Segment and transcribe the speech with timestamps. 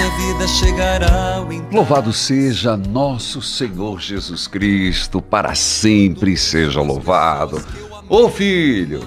[0.00, 1.44] na vida chegará.
[1.70, 7.62] Louvado seja nosso Senhor Jesus Cristo, para sempre seja louvado.
[8.08, 9.06] Ô filho,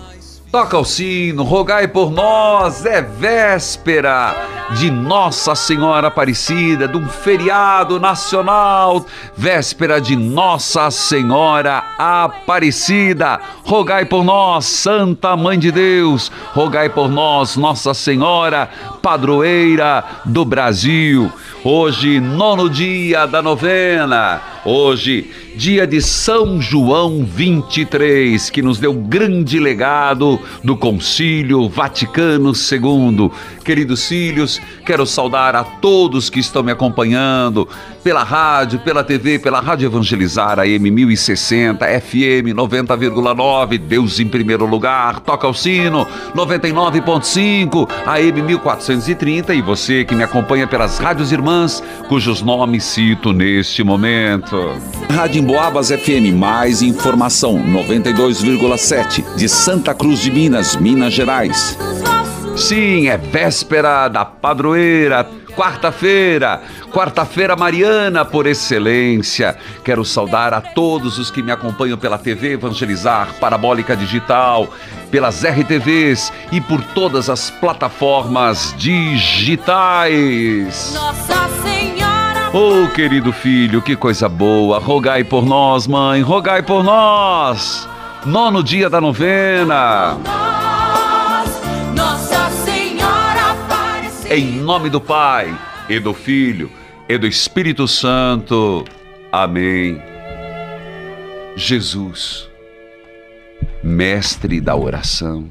[0.54, 4.36] toca o sino, rogai por nós, é véspera
[4.78, 9.04] de Nossa Senhora Aparecida, de um feriado nacional,
[9.36, 13.40] véspera de Nossa Senhora Aparecida.
[13.66, 18.70] Rogai por nós, Santa Mãe de Deus, rogai por nós, Nossa Senhora,
[19.02, 21.34] padroeira do Brasil.
[21.64, 24.53] Hoje, nono dia da novena.
[24.66, 33.30] Hoje, dia de São João 23, que nos deu grande legado do Concílio Vaticano II.
[33.66, 37.67] Queridos filhos, quero saudar a todos que estão me acompanhando
[38.02, 45.20] pela rádio, pela TV, pela Rádio Evangelizar AM 1060, FM 90,9, Deus em primeiro lugar,
[45.21, 52.42] toca o sino 99.5, AM 1430 e você que me acompanha pelas rádios irmãs, cujos
[52.42, 54.52] nomes cito neste momento.
[55.09, 61.75] Rádio Emboabas FM, mais informação, 92,7, de Santa Cruz de Minas, Minas Gerais.
[62.55, 69.58] Sim, é véspera da padroeira, quarta-feira, quarta-feira mariana por excelência.
[69.83, 74.67] Quero saudar a todos os que me acompanham pela TV Evangelizar, Parabólica Digital,
[75.09, 80.14] pelas RTVs e por todas as plataformas digitais.
[80.93, 82.02] Nossa Senhora.
[82.55, 84.77] Oh, querido filho, que coisa boa.
[84.77, 87.89] Rogai por nós, mãe, rogai por nós.
[88.27, 90.19] Nono dia da novena.
[91.95, 93.58] Nossa Senhora.
[94.30, 95.52] Em nome do Pai,
[95.89, 96.69] e do Filho,
[97.09, 98.85] e do Espírito Santo.
[99.31, 99.99] Amém.
[101.55, 102.47] Jesus,
[103.83, 105.49] mestre da oração,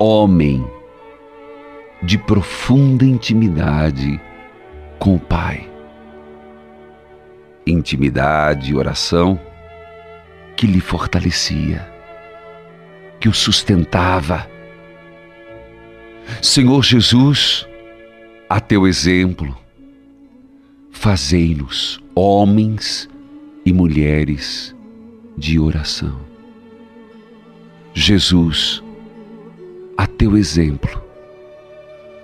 [0.00, 0.66] homem
[2.02, 4.20] de profunda intimidade
[4.98, 5.68] com o Pai.
[7.66, 9.38] Intimidade e oração
[10.56, 11.88] que lhe fortalecia,
[13.20, 14.50] que o sustentava.
[16.42, 17.66] Senhor Jesus,
[18.48, 19.56] a teu exemplo,
[20.90, 23.08] fazei-nos homens
[23.64, 24.74] e mulheres
[25.36, 26.18] de oração.
[27.94, 28.82] Jesus,
[29.96, 31.02] a teu exemplo,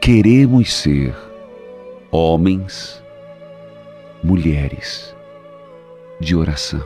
[0.00, 1.14] queremos ser
[2.16, 3.02] homens,
[4.22, 5.12] mulheres
[6.20, 6.84] de oração.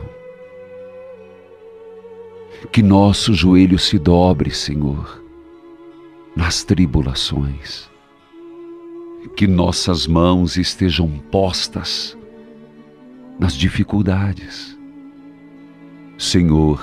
[2.71, 5.23] Que nosso joelho se dobre, Senhor,
[6.35, 7.87] nas tribulações.
[9.35, 12.17] Que nossas mãos estejam postas
[13.37, 14.75] nas dificuldades.
[16.17, 16.81] Senhor,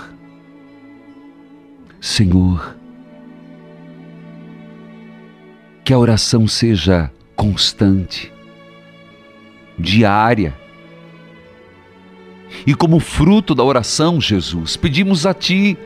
[2.00, 2.76] Senhor,
[5.84, 8.32] que a oração seja constante,
[9.78, 10.54] diária.
[12.66, 15.76] E como fruto da oração, Jesus, pedimos a Ti,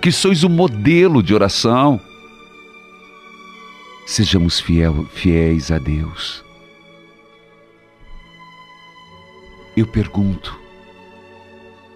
[0.00, 2.00] que sois o modelo de oração,
[4.06, 6.44] sejamos fiel, fiéis a Deus.
[9.76, 10.58] Eu pergunto,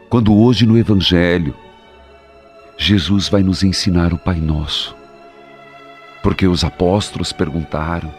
[0.09, 1.55] quando hoje no Evangelho,
[2.77, 4.97] Jesus vai nos ensinar o Pai Nosso,
[6.23, 8.13] porque os apóstolos perguntaram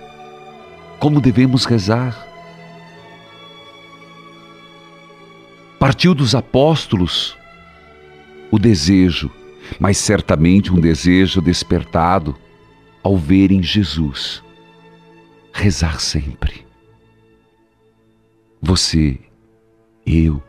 [1.00, 2.29] como devemos rezar.
[5.80, 7.38] Partiu dos apóstolos
[8.52, 9.32] o desejo
[9.78, 12.36] mas certamente um desejo despertado
[13.04, 14.42] ao ver em Jesus.
[15.52, 16.66] Rezar sempre.
[18.62, 19.20] Você,
[20.06, 20.42] eu,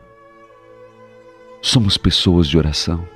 [1.61, 3.07] somos pessoas de oração.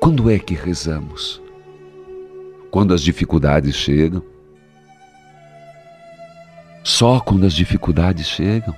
[0.00, 1.40] Quando é que rezamos?
[2.70, 4.22] Quando as dificuldades chegam?
[6.84, 8.74] Só quando as dificuldades chegam?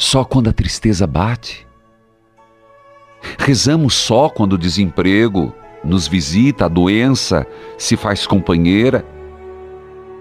[0.00, 1.68] Só quando a tristeza bate?
[3.38, 5.54] Rezamos só quando o desemprego
[5.84, 9.04] nos visita, a doença se faz companheira?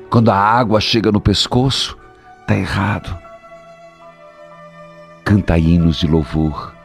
[0.10, 1.98] Quando a água chega no pescoço?
[2.42, 3.18] Está errado.
[5.24, 6.76] Canta hinos de louvor.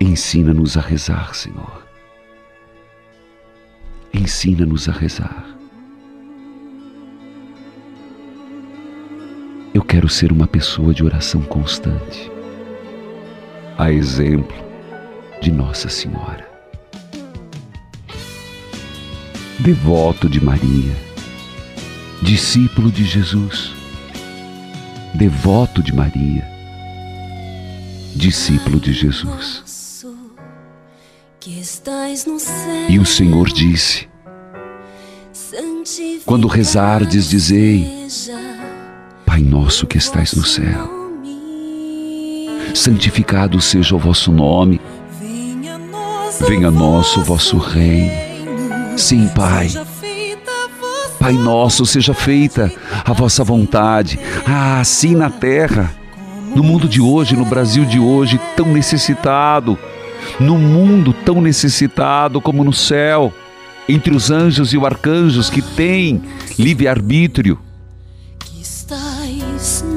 [0.00, 1.84] Ensina-nos a rezar, Senhor.
[4.14, 5.55] Ensina-nos a rezar.
[9.76, 12.32] Eu quero ser uma pessoa de oração constante,
[13.76, 14.56] a exemplo
[15.42, 16.48] de Nossa Senhora.
[19.58, 20.96] Devoto de Maria,
[22.22, 23.74] discípulo de Jesus,
[25.12, 26.48] devoto de Maria,
[28.14, 30.06] discípulo de Jesus.
[32.88, 34.08] E o Senhor disse:
[36.24, 38.06] Quando rezardes, dizei:
[39.36, 40.88] Pai nosso que estais no céu,
[42.74, 44.80] santificado seja o vosso nome,
[46.48, 48.10] venha a nós o vosso reino.
[48.96, 49.68] Sim, Pai.
[51.20, 52.72] Pai nosso, seja feita
[53.04, 55.94] a vossa vontade, ah, assim na terra,
[56.54, 59.78] no mundo de hoje, no Brasil de hoje, tão necessitado,
[60.40, 63.30] no mundo tão necessitado como no céu,
[63.86, 66.22] entre os anjos e os arcanjos que têm
[66.58, 67.65] livre-arbítrio,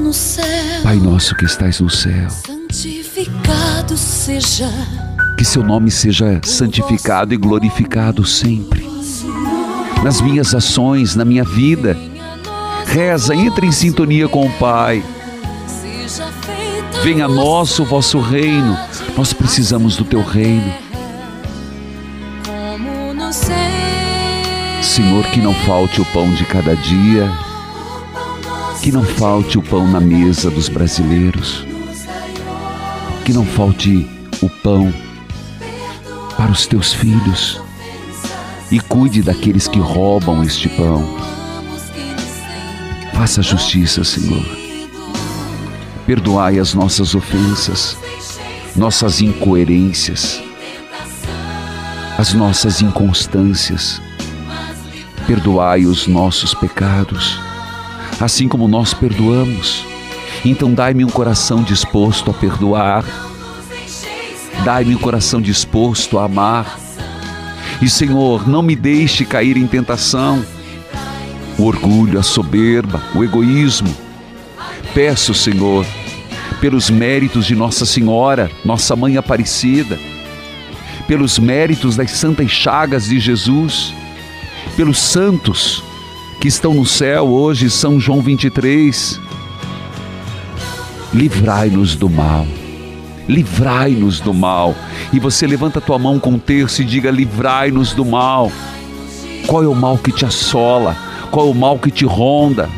[0.09, 0.44] no céu.
[0.81, 2.29] Pai nosso que estais no céu,
[2.71, 4.67] santificado seja.
[5.38, 8.89] Que seu nome seja santificado e glorificado sempre.
[10.03, 11.95] Nas minhas ações, na minha vida.
[12.88, 15.03] Reza, entre em sintonia com o Pai.
[17.03, 18.75] Venha a nós o vosso reino.
[19.15, 20.73] Nós precisamos do teu reino.
[24.81, 27.29] Senhor, que não falte o pão de cada dia
[28.81, 31.66] que não falte o pão na mesa dos brasileiros,
[33.26, 34.08] que não falte
[34.42, 34.94] o pão
[36.38, 37.62] para os teus filhos
[38.72, 41.04] e cuide daqueles que roubam este pão.
[43.14, 44.46] Faça justiça, Senhor.
[46.06, 47.98] Perdoai as nossas ofensas,
[48.76, 50.42] nossas incoerências,
[52.18, 54.02] as nossas inconstâncias.
[55.28, 57.49] Perdoai os nossos pecados
[58.19, 59.86] assim como nós perdoamos.
[60.44, 63.04] Então, dai-me um coração disposto a perdoar,
[64.63, 66.80] dai-me um coração disposto a amar.
[67.81, 70.44] E, Senhor, não me deixe cair em tentação,
[71.57, 73.94] o orgulho, a soberba, o egoísmo.
[74.94, 75.86] Peço, Senhor,
[76.60, 79.98] pelos méritos de Nossa Senhora, nossa Mãe Aparecida,
[81.07, 83.94] pelos méritos das santas chagas de Jesus,
[84.75, 85.83] pelos santos
[86.39, 89.19] que estão no céu hoje, São João 23.
[91.13, 92.47] Livrai-nos do mal.
[93.28, 94.73] Livrai-nos do mal.
[95.11, 98.52] E você levanta a tua mão com o terço e diga: Livrai-nos do mal.
[99.45, 100.95] Qual é o mal que te assola?
[101.30, 102.69] Qual é o mal que te ronda?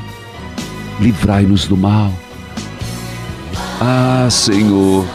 [1.00, 2.12] Livrai-nos do mal.
[3.79, 5.05] Ah, Senhor.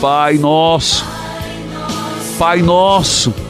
[0.00, 1.04] Pai nosso.
[2.38, 3.45] Pai nosso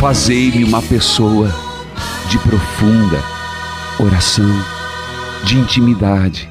[0.00, 1.54] Fazei-me uma pessoa
[2.30, 3.22] de profunda
[3.98, 4.50] oração,
[5.44, 6.48] de intimidade.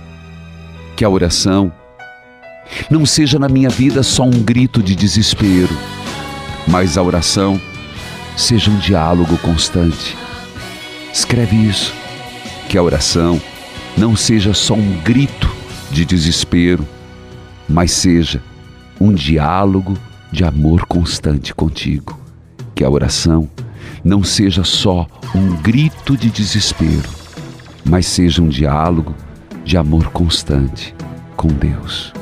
[0.95, 1.73] Que a oração
[2.91, 5.75] não seja na minha vida só um grito de desespero,
[6.67, 7.59] mas a oração
[8.37, 10.15] seja um diálogo constante.
[11.11, 11.91] Escreve isso,
[12.69, 13.41] que a oração
[13.97, 15.49] não seja só um grito
[15.89, 16.87] de desespero,
[17.67, 18.43] mas seja
[19.01, 19.97] um diálogo
[20.31, 22.18] de amor constante contigo
[22.79, 23.49] que a oração
[24.05, 25.05] não seja só
[25.35, 27.09] um grito de desespero,
[27.83, 29.13] mas seja um diálogo
[29.65, 30.95] de amor constante
[31.35, 32.13] com Deus.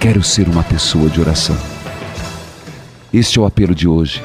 [0.00, 1.56] Quero ser uma pessoa de oração.
[3.12, 4.20] Este é o apelo de hoje.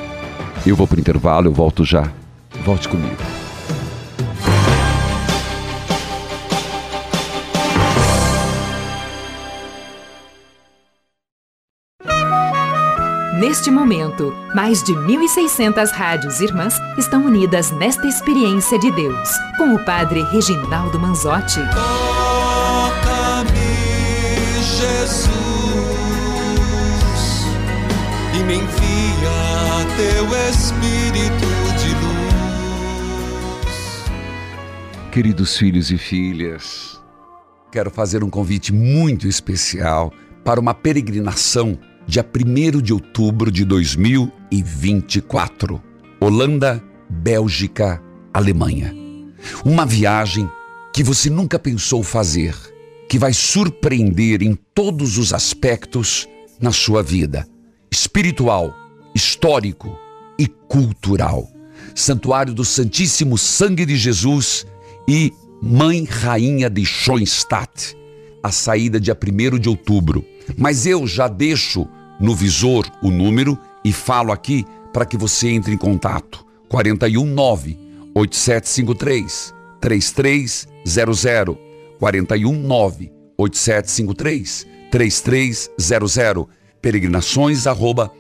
[0.66, 2.12] Eu vou para o intervalo, eu volto já.
[2.66, 3.39] Volte comigo.
[13.40, 19.86] Neste momento, mais de 1.600 rádios irmãs estão unidas nesta experiência de Deus, com o
[19.86, 21.62] Padre Reginaldo Manzotti.
[21.74, 23.50] Toca-me,
[24.62, 25.30] Jesus,
[28.38, 31.48] e me envia teu Espírito
[31.80, 31.96] de
[33.64, 34.04] luz.
[35.14, 37.02] Queridos filhos e filhas,
[37.72, 40.12] quero fazer um convite muito especial
[40.44, 41.80] para uma peregrinação
[42.10, 45.80] dia 1 de outubro de 2024.
[46.20, 48.02] Holanda, Bélgica,
[48.34, 48.96] Alemanha.
[49.64, 50.50] Uma viagem
[50.92, 52.56] que você nunca pensou fazer,
[53.08, 56.28] que vai surpreender em todos os aspectos
[56.60, 57.48] na sua vida
[57.92, 58.74] espiritual,
[59.14, 59.96] histórico
[60.40, 61.48] e cultural.
[61.94, 64.66] Santuário do Santíssimo Sangue de Jesus
[65.08, 67.96] e Mãe Rainha de Schoenstatt.
[68.42, 70.26] A saída dia 1 de outubro.
[70.58, 71.88] Mas eu já deixo
[72.20, 76.46] no visor o número e falo aqui para que você entre em contato.
[76.68, 77.78] 419
[78.14, 81.58] 8753 3300
[82.00, 86.46] 419 8753 3300
[86.82, 88.12] peregrinações arroba.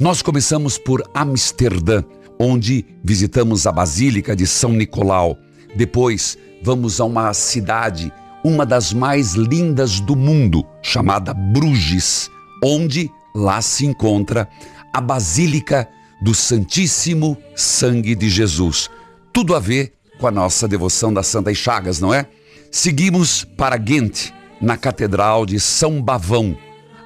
[0.00, 2.02] Nós começamos por Amsterdã,
[2.38, 5.38] onde visitamos a Basílica de São Nicolau.
[5.76, 8.12] Depois vamos a uma cidade,
[8.44, 12.30] uma das mais lindas do mundo, chamada Bruges,
[12.62, 14.46] onde lá se encontra
[14.92, 15.88] a Basílica
[16.20, 18.90] do Santíssimo Sangue de Jesus.
[19.32, 22.26] Tudo a ver com a nossa devoção das Santas Chagas, não é?
[22.70, 26.56] Seguimos para Ghent, na Catedral de São Bavão,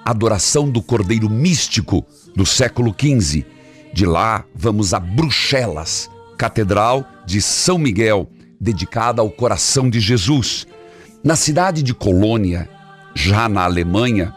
[0.04, 2.04] adoração do Cordeiro Místico
[2.34, 3.44] do século XV.
[3.92, 8.28] De lá vamos a Bruxelas, Catedral de São Miguel,
[8.60, 10.66] dedicada ao coração de Jesus.
[11.22, 12.68] Na cidade de Colônia,
[13.14, 14.32] já na Alemanha,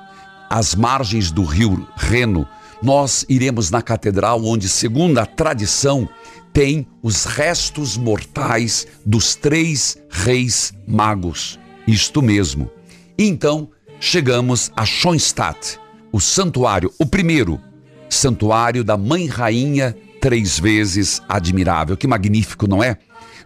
[0.50, 2.48] às margens do rio Reno,
[2.82, 6.10] nós iremos na catedral onde, segundo a tradição,
[6.52, 11.60] tem os restos mortais dos três reis magos.
[11.88, 12.70] Isto mesmo.
[13.18, 13.70] Então
[14.00, 15.80] chegamos a Schoenstatt,
[16.12, 17.62] o santuário, o primeiro
[18.10, 21.96] santuário da Mãe Rainha, três vezes admirável.
[21.96, 22.98] Que magnífico, não é?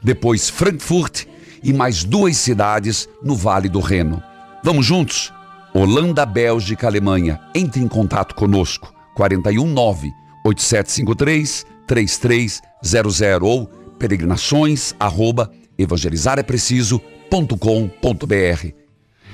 [0.01, 1.25] Depois Frankfurt
[1.65, 4.21] e mais duas cidades no Vale do Reno.
[4.63, 5.33] Vamos juntos?
[5.73, 7.39] Holanda, Bélgica, Alemanha.
[7.53, 8.93] Entre em contato conosco.
[9.15, 10.11] 419
[10.45, 13.65] 8753 3300 ou
[13.97, 18.67] peregrinações arroba evangelizarepreciso.com.br.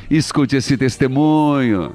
[0.09, 1.93] Escute esse testemunho.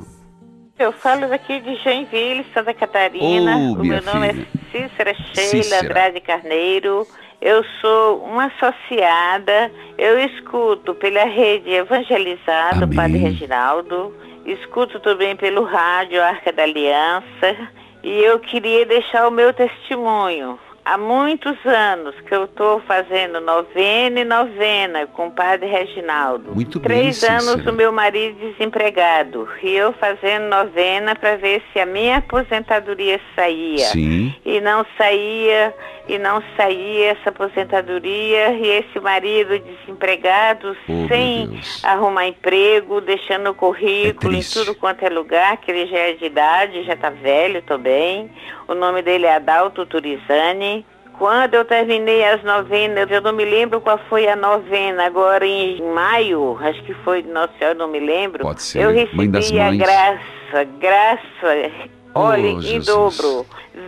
[0.78, 3.57] Eu falo daqui de Joinville, Santa Catarina.
[3.57, 4.43] Oh, o meu nome filha.
[4.43, 4.47] é
[4.88, 5.87] Cícera Sheila Cícera.
[5.87, 7.07] Andrade Carneiro.
[7.40, 9.71] Eu sou uma associada.
[9.99, 12.97] Eu escuto pela rede Evangelizado, Amém.
[12.97, 14.14] Padre Reginaldo.
[14.45, 17.57] Escuto também pelo rádio Arca da Aliança.
[18.02, 20.59] E eu queria deixar o meu testemunho.
[20.85, 26.55] Há muitos anos que eu estou fazendo novena e novena com o Padre Reginaldo.
[26.55, 27.73] Muito bem, Três anos Cícera.
[27.73, 29.49] o meu marido desempregado.
[29.64, 33.87] E eu fazendo novena para ver se a minha aposentadoria saía.
[33.87, 34.33] Sim.
[34.45, 35.75] E não saía,
[36.08, 38.50] e não saía essa aposentadoria.
[38.52, 44.54] E esse marido desempregado, Oh, sem arrumar emprego, deixando o currículo em triste.
[44.54, 48.30] tudo quanto é lugar, que ele já é de idade, já está velho também.
[48.68, 50.84] O nome dele é Adalto Turizani.
[51.18, 55.80] Quando eu terminei as novenas, eu não me lembro qual foi a novena, agora em
[55.80, 58.42] maio, acho que foi Nossa Senhora, não me lembro.
[58.42, 58.82] Pode ser.
[58.82, 61.70] Eu recebi a graça, graça,
[62.18, 63.46] olha, Oh, em dobro.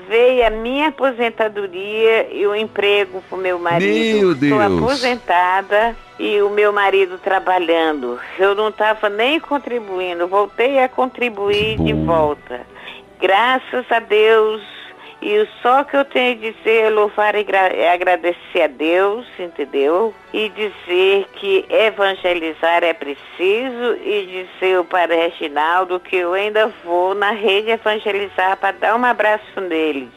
[0.09, 4.19] Veio a minha aposentadoria e o emprego pro meu marido.
[4.19, 4.61] Meu Deus.
[4.63, 8.19] Estou aposentada e o meu marido trabalhando.
[8.39, 12.05] Eu não estava nem contribuindo, voltei a contribuir Que de bom.
[12.07, 12.61] volta.
[13.21, 14.63] Graças a Deus.
[15.21, 19.27] E o só que eu tenho a dizer é louvar e é agradecer a Deus,
[19.39, 20.15] entendeu?
[20.33, 27.33] E dizer que evangelizar é preciso e dizer Padre Reginaldo que eu ainda vou na
[27.33, 30.09] rede evangelizar para dar um abraço nele.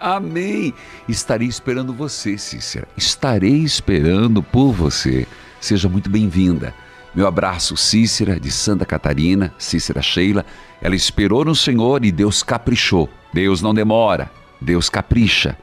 [0.00, 0.74] Amém.
[1.08, 2.88] Estarei esperando você, Cícera.
[2.96, 5.26] Estarei esperando por você.
[5.60, 6.74] Seja muito bem-vinda.
[7.14, 10.44] Meu abraço, Cícera, de Santa Catarina, Cícera Sheila.
[10.80, 13.08] Ela esperou no Senhor e Deus caprichou.
[13.32, 14.30] Deus não demora,
[14.60, 15.56] Deus capricha.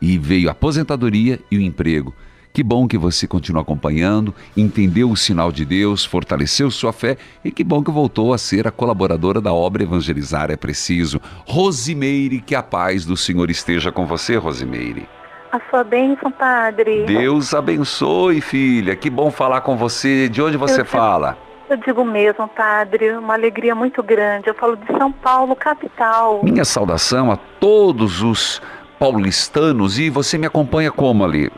[0.00, 2.14] E veio a aposentadoria e o emprego.
[2.52, 7.50] Que bom que você continua acompanhando, entendeu o sinal de Deus, fortaleceu sua fé e
[7.50, 11.20] que bom que voltou a ser a colaboradora da obra Evangelizar é Preciso.
[11.44, 15.08] Rosimeire, que a paz do Senhor esteja com você, Rosimeire.
[15.50, 17.04] A sua bênção, padre.
[17.06, 18.94] Deus abençoe, filha.
[18.94, 20.28] Que bom falar com você.
[20.28, 21.36] De onde você Eu fala?
[21.68, 24.48] Eu digo mesmo, padre, uma alegria muito grande.
[24.48, 26.40] Eu falo de São Paulo, capital.
[26.42, 28.60] Minha saudação a todos os
[28.98, 31.50] paulistanos e você me acompanha como ali?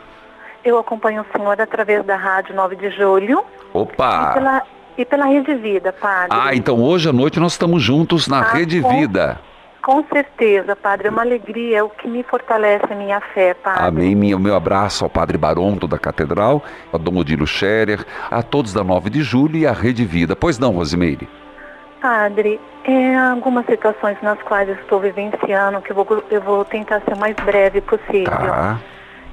[0.63, 4.29] Eu acompanho o senhor através da Rádio 9 de Julho Opa!
[4.31, 4.61] e, pela,
[4.97, 6.29] E pela Rede Vida, padre.
[6.31, 9.39] Ah, então hoje à noite nós estamos juntos na Ah, Rede com- Vida.
[9.87, 11.07] Com certeza, padre.
[11.07, 13.85] É uma alegria, é o que me fortalece a minha fé, padre.
[13.85, 14.15] Amém.
[14.15, 18.83] Minha- meu abraço ao Padre Baronto da Catedral, a Dom Odilo Scherer, a todos da
[18.83, 20.35] 9 de julho e a Rede Vida.
[20.35, 21.29] Pois não, Rosimeire?
[22.01, 26.99] Padre, é, algumas situações nas quais eu estou vivenciando, que eu vou, eu vou tentar
[27.07, 28.25] ser o mais breve possível.
[28.25, 28.77] Tá.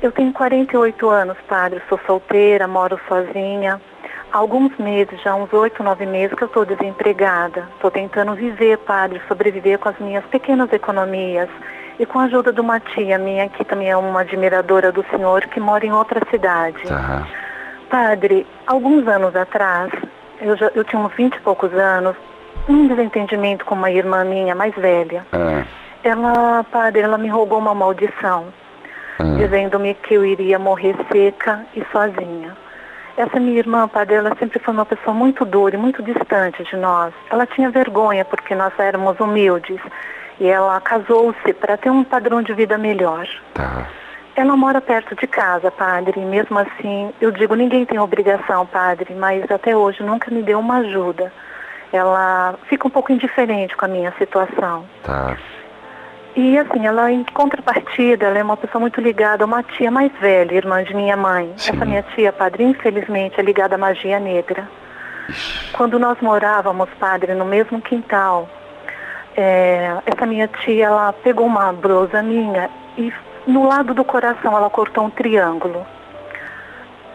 [0.00, 3.80] Eu tenho 48 anos, padre, sou solteira, moro sozinha.
[4.34, 7.68] Alguns meses, já uns 8, 9 meses que eu estou desempregada.
[7.76, 11.48] Estou tentando viver, padre, sobreviver com as minhas pequenas economias
[12.00, 15.42] e com a ajuda de uma tia minha, que também é uma admiradora do senhor,
[15.42, 16.82] que mora em outra cidade.
[16.82, 17.28] Tá.
[17.88, 19.92] Padre, alguns anos atrás,
[20.40, 22.16] eu, já, eu tinha uns 20 e poucos anos,
[22.68, 25.24] um desentendimento com uma irmã minha mais velha.
[25.32, 25.64] É.
[26.08, 28.46] Ela, padre, ela me roubou uma maldição
[29.20, 29.22] é.
[29.36, 32.63] dizendo-me que eu iria morrer seca e sozinha.
[33.16, 36.76] Essa minha irmã, padre, ela sempre foi uma pessoa muito dura e muito distante de
[36.76, 37.14] nós.
[37.30, 39.80] Ela tinha vergonha porque nós éramos humildes
[40.40, 43.26] e ela casou-se para ter um padrão de vida melhor.
[43.54, 43.86] Tá.
[44.34, 49.14] Ela mora perto de casa, padre, e mesmo assim, eu digo, ninguém tem obrigação, padre,
[49.14, 51.32] mas até hoje nunca me deu uma ajuda.
[51.92, 54.84] Ela fica um pouco indiferente com a minha situação.
[55.04, 55.36] Tá.
[56.36, 60.10] E assim, ela em contrapartida, ela é uma pessoa muito ligada a uma tia mais
[60.20, 61.52] velha, irmã de minha mãe.
[61.56, 61.72] Sim.
[61.74, 64.68] Essa minha tia, padre, infelizmente, é ligada à magia negra.
[65.72, 68.48] Quando nós morávamos, padre, no mesmo quintal,
[69.36, 73.12] é, essa minha tia, ela pegou uma blusa minha e
[73.46, 75.86] no lado do coração ela cortou um triângulo.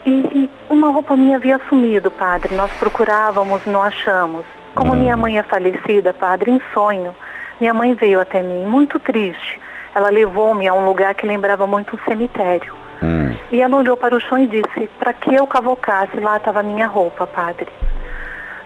[0.06, 2.56] E, e uma roupa minha havia sumido, padre.
[2.56, 4.46] Nós procurávamos, não achamos.
[4.74, 7.14] Como minha mãe é falecida, padre, em sonho,
[7.60, 9.60] minha mãe veio até mim, muito triste.
[9.94, 12.74] Ela levou-me a um lugar que lembrava muito um cemitério.
[13.02, 13.36] Hum.
[13.52, 16.64] E ela olhou para o chão e disse, para que eu cavocasse, lá estava a
[16.64, 17.68] minha roupa, padre.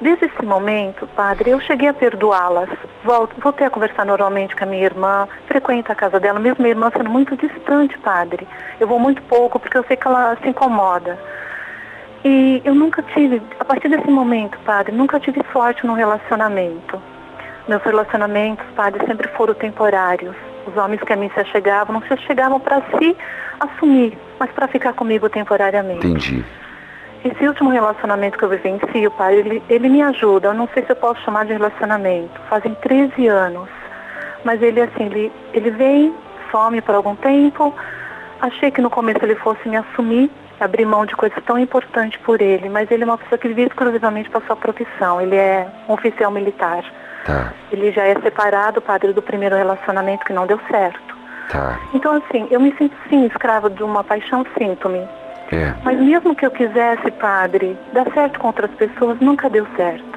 [0.01, 2.69] Desde esse momento, padre, eu cheguei a perdoá-las.
[3.37, 6.91] Voltei a conversar normalmente com a minha irmã, frequento a casa dela, mesmo minha irmã
[6.91, 8.45] sendo muito distante, padre.
[8.79, 11.17] Eu vou muito pouco, porque eu sei que ela se incomoda.
[12.25, 17.01] E eu nunca tive, a partir desse momento, padre, nunca tive sorte no relacionamento.
[17.67, 20.35] Meus relacionamentos, padre, sempre foram temporários.
[20.67, 23.15] Os homens que a mim se achegavam, não se achegavam para se
[23.59, 26.05] assumir, mas para ficar comigo temporariamente.
[26.05, 26.45] Entendi.
[27.23, 30.49] Esse último relacionamento que eu vivencio, pai, ele, ele me ajuda.
[30.49, 32.37] Eu não sei se eu posso chamar de relacionamento.
[32.49, 33.69] Fazem 13 anos.
[34.43, 36.13] Mas ele, assim, ele, ele vem,
[36.51, 37.73] some por algum tempo.
[38.41, 42.41] Achei que no começo ele fosse me assumir, abrir mão de coisas tão importantes por
[42.41, 42.67] ele.
[42.67, 45.21] Mas ele é uma pessoa que vive exclusivamente para sua profissão.
[45.21, 46.83] Ele é um oficial militar.
[47.25, 47.53] Tá.
[47.71, 51.15] Ele já é separado, padre, do primeiro relacionamento que não deu certo.
[51.49, 51.79] Tá.
[51.93, 55.07] Então, assim, eu me sinto, sim, escrava de uma paixão, sinto-me.
[55.51, 55.73] É.
[55.83, 60.13] Mas mesmo que eu quisesse, padre, dar certo com outras pessoas, nunca deu certo.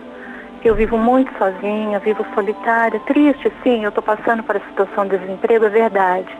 [0.64, 5.16] Eu vivo muito sozinha, vivo solitária, triste, sim, eu estou passando por essa situação de
[5.18, 6.36] desemprego, é verdade.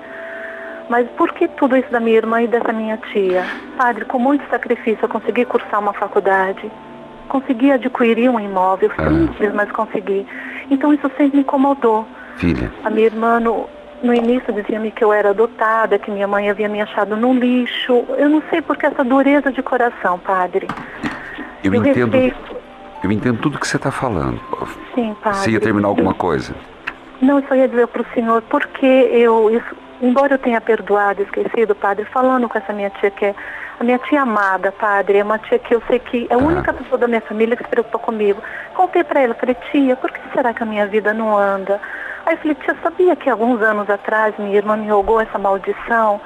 [0.89, 3.45] Mas por que tudo isso da minha irmã e dessa minha tia?
[3.77, 6.71] Padre, com muito sacrifício eu consegui cursar uma faculdade,
[7.41, 10.27] consegui adquirir um imóvel, simples, mas consegui.
[10.71, 12.07] Então isso sempre me incomodou.
[12.37, 13.69] Filha, A minha irmã, no,
[14.03, 18.05] no início, dizia-me que eu era adotada, que minha mãe havia me achado no lixo.
[18.17, 20.67] Eu não sei por que essa dureza de coração, padre.
[21.65, 22.13] eu Eu entendo.
[22.13, 22.57] respeito.
[23.05, 24.41] Eu entendo tudo que você está falando.
[24.95, 25.39] Sim, padre.
[25.41, 26.55] Você ia terminar alguma coisa?
[27.21, 31.23] Não, eu só ia dizer para o senhor porque eu, isso, embora eu tenha perdoado,
[31.23, 33.35] esquecido, padre, falando com essa minha tia que é
[33.79, 36.41] a minha tia amada, padre, é uma tia que eu sei que é a Ah.
[36.41, 38.43] única pessoa da minha família que se preocupa comigo.
[38.75, 41.81] Contei para ela, falei, tia, por que será que a minha vida não anda?
[42.25, 46.21] Aí eu falei, tia, sabia que alguns anos atrás minha irmã me rogou essa maldição?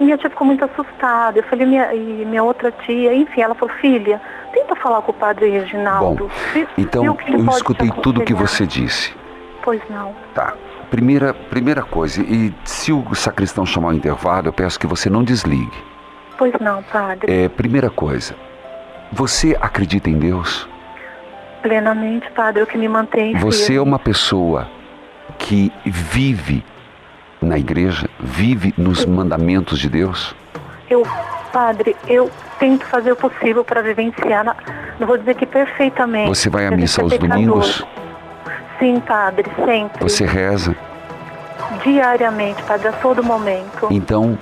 [0.00, 1.38] E minha tia ficou muito assustada.
[1.38, 4.20] Eu falei, minha, e minha outra tia, enfim, ela falou, filha,
[4.52, 6.24] tenta falar com o padre Reginaldo.
[6.24, 9.14] Bom, vê então ele eu escutei tudo o que aconselhar." você disse.
[9.62, 10.14] Pois não.
[10.34, 10.54] Tá.
[10.90, 15.22] Primeira, primeira coisa, e se o sacristão chamar o intervalo, eu peço que você não
[15.24, 15.93] desligue.
[16.36, 17.32] Pois não, padre.
[17.44, 18.34] É, primeira coisa,
[19.12, 20.68] você acredita em Deus?
[21.62, 23.80] Plenamente, padre, é o que me mantém Você é firme.
[23.88, 24.68] uma pessoa
[25.38, 26.64] que vive
[27.40, 30.34] na igreja, vive nos mandamentos de Deus?
[30.90, 31.02] Eu,
[31.52, 34.56] padre, eu tento fazer o possível para vivenciar, na-
[34.98, 36.28] não vou dizer que perfeitamente.
[36.28, 37.36] Você vai à missa aos é pecador.
[37.36, 37.86] domingos?
[38.78, 40.02] Sim, padre, sempre.
[40.02, 40.74] Você reza?
[41.82, 43.88] Diariamente, padre, a todo momento.
[43.90, 44.38] Então,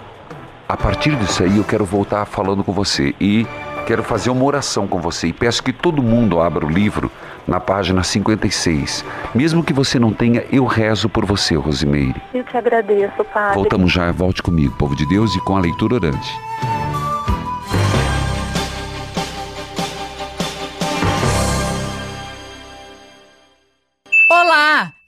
[0.72, 3.46] a partir disso aí, eu quero voltar falando com você e
[3.86, 7.12] quero fazer uma oração com você e peço que todo mundo abra o livro
[7.46, 9.04] na página 56.
[9.34, 12.18] Mesmo que você não tenha, eu rezo por você, Rosimeire.
[12.32, 13.54] Eu te agradeço, padre.
[13.54, 16.40] Voltamos já, volte comigo, povo de Deus, e com a leitura orante.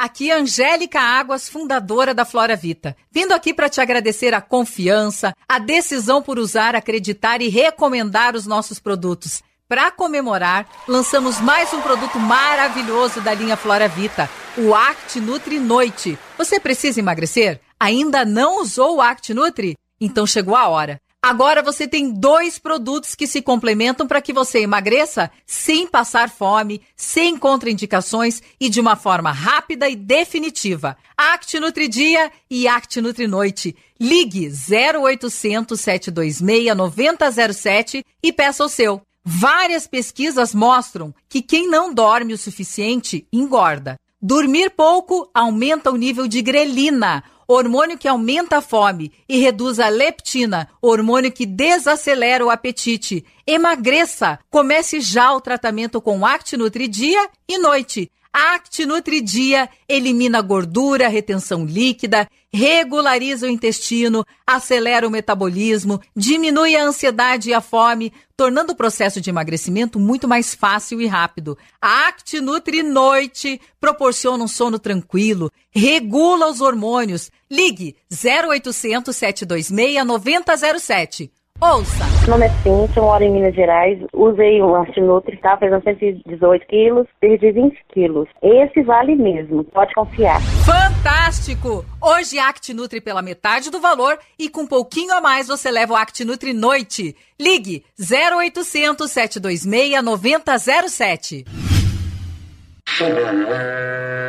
[0.04, 2.94] Aqui Angélica Águas, fundadora da Flora Vita.
[3.10, 8.44] Vindo aqui para te agradecer a confiança, a decisão por usar, acreditar e recomendar os
[8.46, 9.42] nossos produtos.
[9.66, 16.18] Para comemorar, lançamos mais um produto maravilhoso da linha Flora Vita, o Act Nutri Noite.
[16.36, 17.58] Você precisa emagrecer?
[17.80, 19.74] Ainda não usou o Act Nutri?
[19.98, 21.00] Então chegou a hora.
[21.24, 26.82] Agora você tem dois produtos que se complementam para que você emagreça sem passar fome,
[26.94, 30.98] sem contraindicações e de uma forma rápida e definitiva.
[31.16, 33.74] Act Nutri Dia e Act Nutri Noite.
[33.98, 39.00] Ligue 0800 726 9007 e peça o seu.
[39.24, 43.96] Várias pesquisas mostram que quem não dorme o suficiente engorda.
[44.20, 49.88] Dormir pouco aumenta o nível de grelina hormônio que aumenta a fome e reduz a
[49.88, 53.24] leptina, hormônio que desacelera o apetite.
[53.46, 54.38] Emagreça!
[54.50, 58.10] Comece já o tratamento com Actinutri dia e noite.
[58.36, 67.50] Actinutri dia elimina gordura, retenção líquida, regulariza o intestino, acelera o metabolismo, diminui a ansiedade
[67.50, 71.56] e a fome, tornando o processo de emagrecimento muito mais fácil e rápido.
[71.80, 77.30] A Actinutri Noite proporciona um sono tranquilo, regula os hormônios.
[77.48, 81.30] Ligue 0800 726 9007
[81.64, 82.04] Ouça!
[82.20, 83.98] Meu nome é Cintia, moro em Minas Gerais.
[84.12, 85.56] Usei o Artinutri, tá?
[85.56, 88.28] Pesando 118 quilos, perdi 20 quilos.
[88.42, 90.42] Esse vale mesmo, pode confiar.
[90.42, 91.82] Fantástico!
[92.02, 95.96] Hoje Actinutri pela metade do valor e com um pouquinho a mais você leva o
[95.96, 97.16] Actinutri Noite.
[97.40, 101.73] Ligue 0800 726 9007.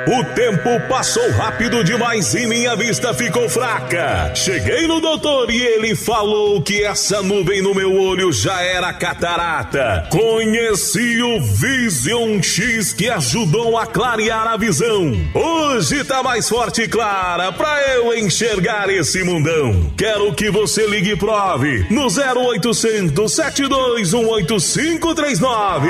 [0.08, 4.34] O tempo passou rápido demais e minha vista ficou fraca.
[4.34, 10.08] Cheguei no doutor e ele falou que essa nuvem no meu olho já era catarata.
[10.10, 15.12] Conheci o Vision X que ajudou a clarear a visão.
[15.34, 19.92] Hoje tá mais forte e clara pra eu enxergar esse mundão.
[19.96, 25.88] Quero que você ligue e prove no 0800 721 8539.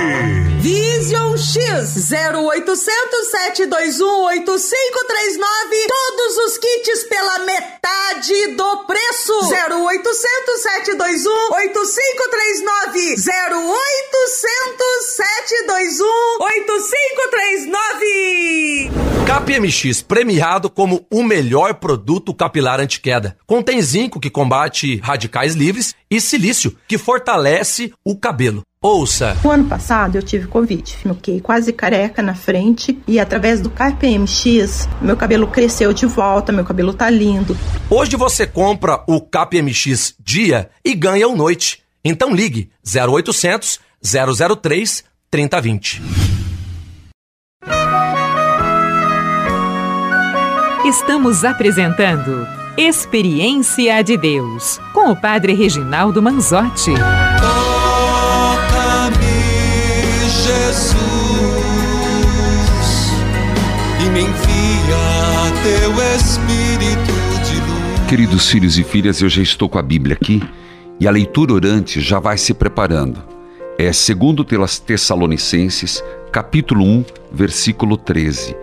[0.59, 5.87] Vision X 0800 721 8539.
[5.87, 9.33] Todos os kits pela metade do preço.
[9.51, 13.15] 0800 721 8539.
[13.15, 16.05] 0800 721
[16.39, 18.91] 8539.
[19.25, 23.37] KPMX premiado como o melhor produto capilar anti-queda.
[23.45, 28.63] Contém zinco que combate radicais livres e silício que fortalece o cabelo.
[28.85, 29.35] Ouça.
[29.43, 34.87] O ano passado eu tive Covid, fiquei quase careca na frente e através do KPMX
[35.01, 37.57] meu cabelo cresceu de volta, meu cabelo tá lindo.
[37.89, 41.81] Hoje você compra o KPMX dia e ganha o noite.
[42.03, 46.01] Então ligue 0800 003 3020.
[50.85, 56.91] Estamos apresentando Experiência de Deus com o Padre Reginaldo Manzotti.
[65.65, 67.11] Teu Espírito
[67.43, 68.07] de luz.
[68.07, 70.39] Queridos filhos e filhas, eu já estou com a Bíblia aqui
[70.99, 73.19] e a leitura orante já vai se preparando.
[73.75, 78.55] É segundo Tessalonicenses, capítulo 1, versículo 13.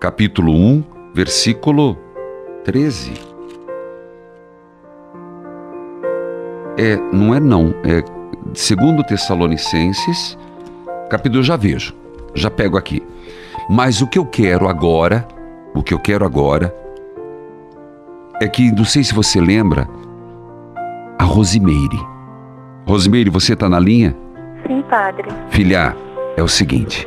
[0.00, 1.98] Capítulo 1, versículo
[2.64, 3.12] 13.
[6.78, 8.02] É, não é não, é
[8.54, 10.38] segundo Tessalonicenses,
[11.10, 11.94] capítulo já vejo,
[12.34, 13.02] já pego aqui.
[13.68, 15.35] Mas o que eu quero agora,
[15.76, 16.74] o que eu quero agora
[18.40, 19.86] é que não sei se você lembra
[21.18, 22.00] a Rosimeire.
[22.86, 24.16] Rosimeire, você está na linha?
[24.66, 25.28] Sim, padre.
[25.50, 25.94] Filha,
[26.36, 27.06] é o seguinte.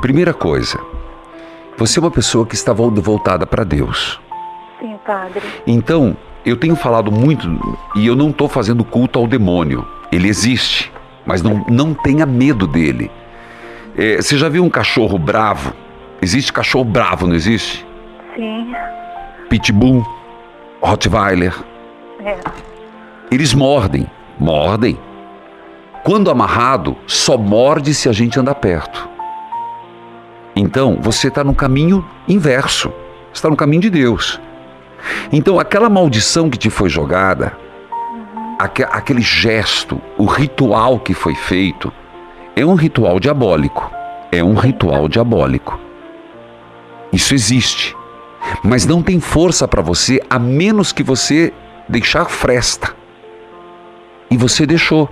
[0.00, 0.78] Primeira coisa,
[1.76, 4.20] você é uma pessoa que está voltada para Deus.
[4.78, 5.42] Sim, padre.
[5.66, 7.48] Então, eu tenho falado muito
[7.94, 9.86] e eu não estou fazendo culto ao demônio.
[10.10, 10.92] Ele existe,
[11.24, 13.10] mas não, não tenha medo dele.
[13.96, 15.72] É, você já viu um cachorro bravo?
[16.22, 17.84] Existe cachorro bravo, não existe?
[18.36, 18.72] Sim.
[19.50, 20.06] Pitbull,
[20.80, 21.52] Rottweiler.
[22.24, 22.38] É.
[23.28, 24.06] Eles mordem,
[24.38, 24.96] mordem.
[26.04, 29.08] Quando amarrado, só morde se a gente andar perto.
[30.54, 32.92] Então, você está no caminho inverso.
[33.34, 34.40] Está no caminho de Deus.
[35.32, 37.56] Então, aquela maldição que te foi jogada,
[38.60, 41.92] aque, aquele gesto, o ritual que foi feito,
[42.54, 43.90] é um ritual diabólico.
[44.30, 45.81] É um ritual diabólico.
[47.12, 47.96] Isso existe.
[48.64, 51.52] Mas não tem força para você a menos que você
[51.88, 52.94] deixar fresta.
[54.30, 55.08] E você deixou.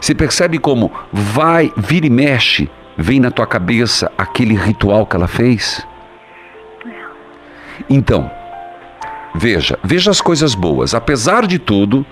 [0.00, 5.28] Você percebe como vai, vira e mexe, vem na tua cabeça aquele ritual que ela
[5.28, 5.86] fez?
[7.88, 8.30] Então,
[9.34, 10.94] veja, veja as coisas boas.
[10.94, 12.04] Apesar de tudo,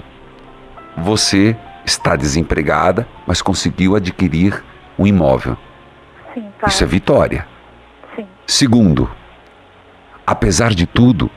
[0.97, 4.65] você está desempregada, mas conseguiu adquirir
[4.99, 5.57] um imóvel.
[6.33, 6.71] Sim, pai.
[6.71, 7.58] Isso é vitória.
[8.49, 9.11] Segundo,
[10.27, 11.31] apesar de tudo,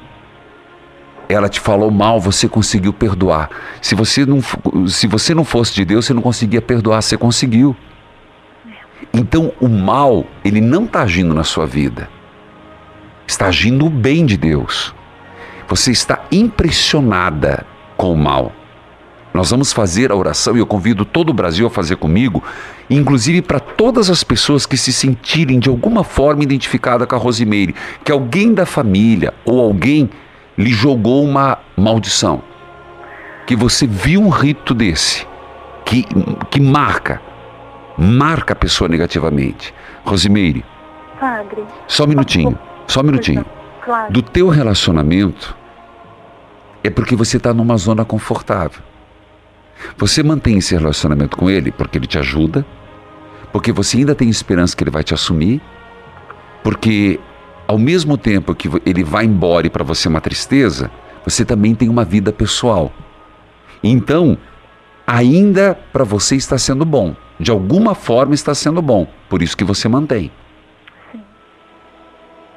[1.28, 3.50] ela te falou mal, você conseguiu perdoar.
[3.82, 4.40] Se você não,
[4.88, 7.76] se você não fosse de Deus, você não conseguia perdoar, você conseguiu.
[9.14, 12.10] Então o mal, ele não está agindo na sua vida.
[13.28, 14.96] Está agindo o bem de Deus.
[15.68, 17.66] Você está impressionada
[17.98, 18.54] com o mal.
[19.34, 22.44] Nós vamos fazer a oração e eu convido todo o Brasil a fazer comigo,
[22.90, 27.74] inclusive para todas as pessoas que se sentirem de alguma forma identificada com a Rosimeire,
[28.04, 30.10] que alguém da família ou alguém
[30.58, 32.44] lhe jogou uma maldição.
[33.48, 35.26] Que você viu um rito desse,
[35.86, 36.06] que,
[36.50, 37.22] que marca,
[37.98, 39.74] marca a pessoa negativamente.
[40.04, 40.66] Rosimeire,
[41.20, 43.46] Padre, só um minutinho, só um minutinho.
[43.84, 44.12] claro.
[44.12, 45.56] Do teu relacionamento
[46.84, 48.91] é porque você está numa zona confortável.
[49.98, 52.66] Você mantém esse relacionamento com ele porque ele te ajuda,
[53.52, 55.62] porque você ainda tem esperança que ele vai te assumir,
[56.64, 57.20] porque
[57.68, 60.92] ao mesmo tempo que ele vai embora e para você é uma tristeza,
[61.26, 62.92] você também tem uma vida pessoal.
[63.84, 64.38] Então,
[65.06, 67.16] ainda para você está sendo bom.
[67.40, 69.08] De alguma forma está sendo bom.
[69.30, 70.32] Por isso que você mantém.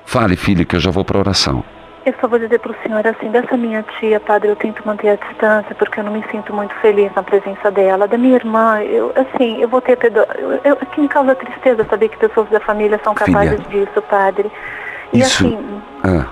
[0.05, 1.65] Fale, filha, que eu já vou para oração.
[2.07, 5.17] Eu só vou dizer pro senhor assim, dessa minha tia, padre, eu tento manter a
[5.17, 8.07] distância porque eu não me sinto muito feliz na presença dela.
[8.07, 10.25] Da minha irmã, eu, assim, eu vou ter perdão.
[10.39, 14.53] Eu, eu, que me causa tristeza saber que pessoas da família são capazes disso, padre.
[15.15, 15.47] E Isso.
[15.47, 16.27] assim, Ah,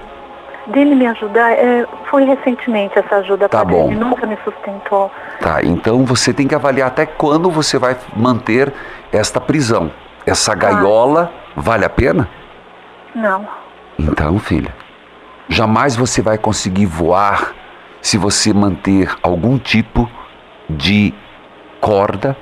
[0.67, 3.75] dele me ajudar, é, foi recentemente essa ajuda, Tá padre.
[3.75, 3.91] bom.
[3.91, 5.11] Ele nunca me sustentou.
[5.41, 8.71] tá, então você tem que avaliar até quando você vai manter
[9.11, 9.91] esta prisão.
[10.27, 12.29] Essa gaiola vale a pena?
[13.15, 13.47] Não.
[13.99, 14.73] Então, filha,
[15.53, 17.55] jamais você vai conseguir voar
[18.01, 20.11] se você manter algum tipo
[20.69, 21.15] de
[21.81, 22.37] corda,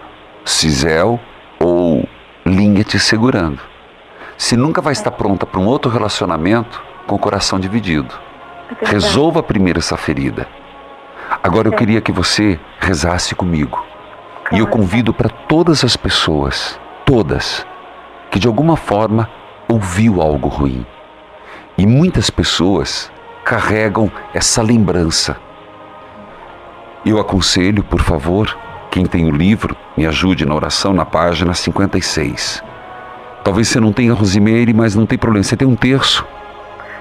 [0.44, 1.20] cisel
[1.58, 2.08] ou
[2.46, 3.60] linha te segurando.
[4.38, 8.14] Você nunca vai estar pronta para um outro relacionamento com o coração dividido.
[8.68, 8.92] verdade.
[8.92, 10.48] Resolva primeiro essa ferida.
[11.42, 13.84] Agora eu queria que você rezasse comigo.
[14.52, 17.66] E eu convido para todas as pessoas, todas,
[18.30, 19.28] que de alguma forma
[19.68, 20.84] ouviu algo ruim.
[21.80, 23.10] E muitas pessoas
[23.42, 25.38] carregam essa lembrança.
[27.06, 28.54] Eu aconselho, por favor,
[28.90, 32.62] quem tem o livro, me ajude na oração na página 56.
[33.42, 35.42] Talvez você não tenha Rosimeire, mas não tem problema.
[35.42, 36.22] Você tem um terço.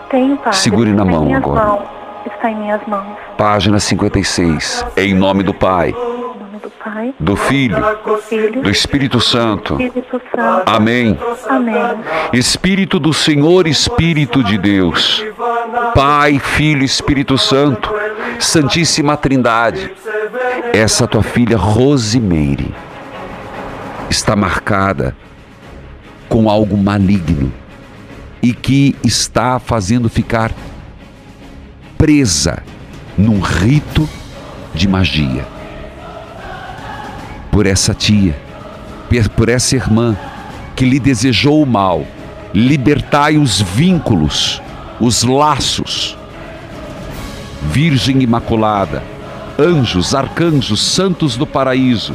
[0.10, 0.58] Tenho, padre.
[0.58, 1.62] Segure na mão agora.
[1.62, 1.84] mãos.
[2.26, 3.18] Está em minhas mãos.
[3.38, 4.86] Página 56.
[4.96, 5.94] Em nome do Pai,
[6.84, 9.74] Pai, do Filho, do Filho, do Espírito Santo.
[9.74, 10.64] Espírito Santo.
[10.66, 11.20] Amém.
[11.50, 11.76] Amém.
[12.32, 15.26] Espírito do Senhor, Espírito de Deus,
[15.94, 17.94] Pai, Filho Espírito Santo,
[18.40, 19.92] Santíssima Trindade,
[20.72, 22.74] essa tua filha Rosimeire
[24.10, 25.16] está marcada
[26.30, 27.52] com algo maligno
[28.42, 30.52] e que está fazendo ficar
[31.98, 32.64] presa
[33.18, 34.08] num rito
[34.74, 35.59] de magia.
[37.60, 38.38] Por essa tia,
[39.36, 40.16] por essa irmã
[40.78, 42.06] que lhe desejou o mal,
[42.54, 44.62] libertai os vínculos,
[44.98, 46.18] os laços.
[47.64, 49.04] Virgem Imaculada,
[49.60, 52.14] anjos, arcanjos, santos do paraíso,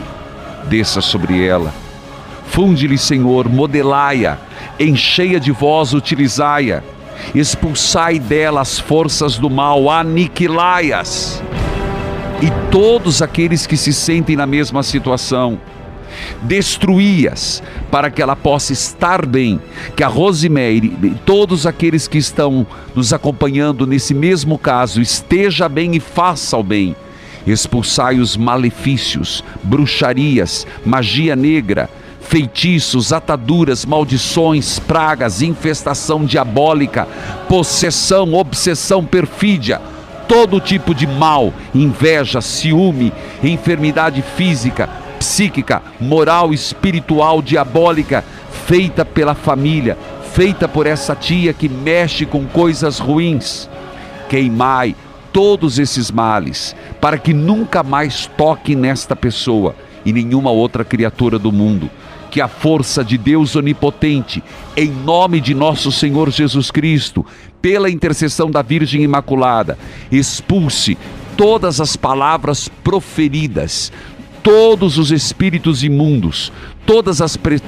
[0.66, 1.74] desça sobre ela.
[2.46, 4.38] Funde-lhe, Senhor, modelai-a,
[4.80, 6.82] encheia de vós, utilizai-a.
[7.34, 11.42] Expulsai dela as forças do mal, aniquilai-as.
[12.42, 15.58] E todos aqueles que se sentem na mesma situação,
[16.42, 19.60] destruí-as para que ela possa estar bem,
[19.96, 25.94] que a Rosimeire e todos aqueles que estão nos acompanhando nesse mesmo caso esteja bem
[25.94, 26.96] e faça o bem.
[27.46, 37.06] Expulsai os malefícios, bruxarias, magia negra, feitiços, ataduras, maldições, pragas, infestação diabólica,
[37.48, 39.80] possessão, obsessão, perfídia,
[40.28, 48.24] todo tipo de mal, inveja, ciúme, enfermidade física, psíquica, moral, espiritual, diabólica,
[48.66, 49.96] feita pela família,
[50.32, 53.68] feita por essa tia que mexe com coisas ruins.
[54.28, 54.96] Queimai
[55.32, 61.50] todos esses males, para que nunca mais toque nesta pessoa e nenhuma outra criatura do
[61.50, 61.90] mundo.
[62.30, 64.42] Que a força de Deus onipotente,
[64.76, 67.24] em nome de nosso Senhor Jesus Cristo,
[67.64, 69.78] pela intercessão da Virgem Imaculada,
[70.12, 70.98] expulse
[71.34, 73.90] todas as palavras proferidas,
[74.42, 76.52] todos os espíritos imundos,
[76.84, 77.62] todas as pre-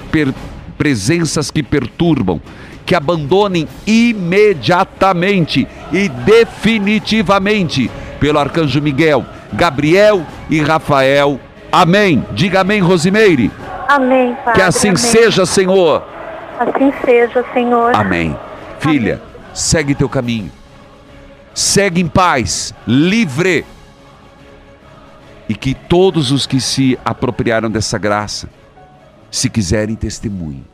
[0.77, 2.43] presenças que perturbam,
[2.85, 11.41] que abandonem imediatamente e definitivamente pelo arcanjo Miguel, Gabriel e Rafael.
[11.73, 12.23] Amém.
[12.35, 13.51] Diga amém, Rosimeire.
[13.89, 14.61] Amém, Padre.
[14.61, 14.99] Que assim amém.
[14.99, 16.05] seja, Senhor.
[16.61, 17.95] Assim seja, Senhor.
[17.95, 18.37] Amém.
[18.79, 19.23] Filha,
[19.57, 20.53] segue teu caminho.
[21.55, 23.65] Segue em paz, livre.
[25.49, 28.49] E que todos os que se apropriaram dessa graça,
[29.31, 30.65] se quiserem, testemunhem.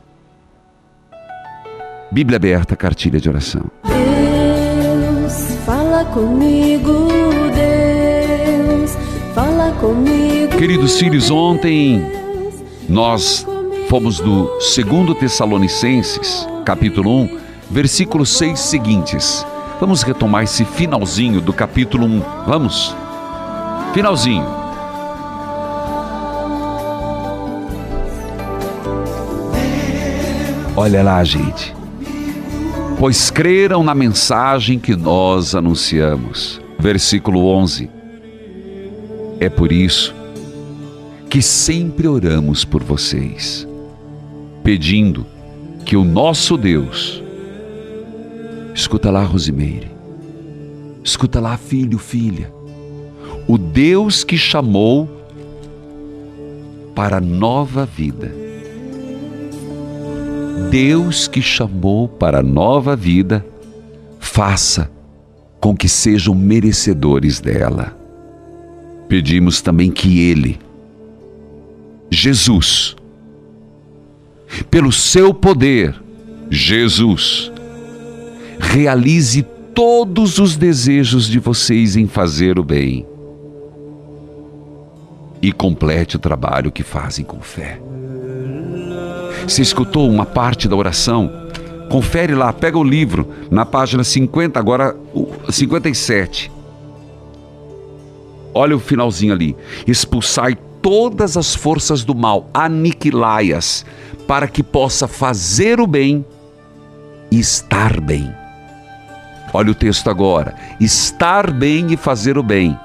[2.11, 3.63] Bíblia aberta, cartilha de oração.
[3.83, 7.07] Deus, fala comigo,
[7.55, 8.97] Deus,
[9.33, 10.57] fala comigo.
[10.57, 12.03] Queridos filhos, ontem
[12.89, 13.47] nós
[13.89, 17.42] fomos do 2 Tessalonicenses, capítulo 1,
[17.73, 19.43] versículos 6 seguintes.
[19.79, 22.21] Vamos retomar esse finalzinho do capítulo 1.
[22.45, 22.95] Vamos?
[23.95, 24.45] Finalzinho.
[30.77, 31.75] Olha lá, gente.
[32.99, 36.61] Pois creram na mensagem que nós anunciamos.
[36.77, 37.89] Versículo 11.
[39.39, 40.13] É por isso
[41.27, 43.67] que sempre oramos por vocês,
[44.63, 45.25] pedindo
[45.83, 47.22] que o nosso Deus,
[48.73, 49.91] escuta lá, Rosimeire,
[51.03, 52.51] escuta lá, filho, filha,
[53.47, 55.09] o Deus que chamou
[56.95, 58.33] para nova vida,
[60.69, 63.45] Deus que chamou para nova vida,
[64.19, 64.89] faça
[65.59, 67.97] com que sejam merecedores dela.
[69.07, 70.59] Pedimos também que Ele,
[72.09, 72.95] Jesus,
[74.69, 75.95] pelo seu poder,
[76.49, 77.52] Jesus,
[78.63, 79.43] realize
[79.75, 83.05] todos os desejos de vocês em fazer o bem
[85.41, 87.79] e complete o trabalho que fazem com fé.
[89.47, 91.29] Se escutou uma parte da oração?
[91.89, 94.95] Confere lá, pega o livro na página 50, agora
[95.49, 96.49] 57.
[98.53, 99.55] Olha o finalzinho ali.
[99.85, 103.85] Expulsai todas as forças do mal, aniquilai-as,
[104.25, 106.25] para que possa fazer o bem
[107.29, 108.42] e estar bem.
[109.53, 110.55] Olha o texto agora.
[110.79, 112.77] Estar bem e fazer o bem.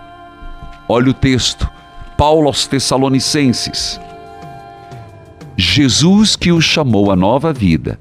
[0.87, 1.68] Olha o texto.
[2.16, 3.98] Paulo aos Tessalonicenses.
[5.57, 7.98] Jesus que os chamou à nova vida,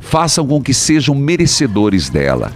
[0.00, 2.52] façam com que sejam merecedores dela.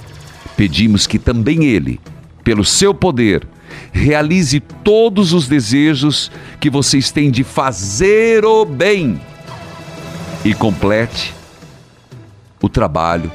[0.57, 2.01] Pedimos que também Ele,
[2.45, 3.47] pelo seu poder,
[3.93, 9.21] realize todos os desejos que vocês têm de fazer o bem
[10.45, 11.35] e complete
[12.61, 13.31] o trabalho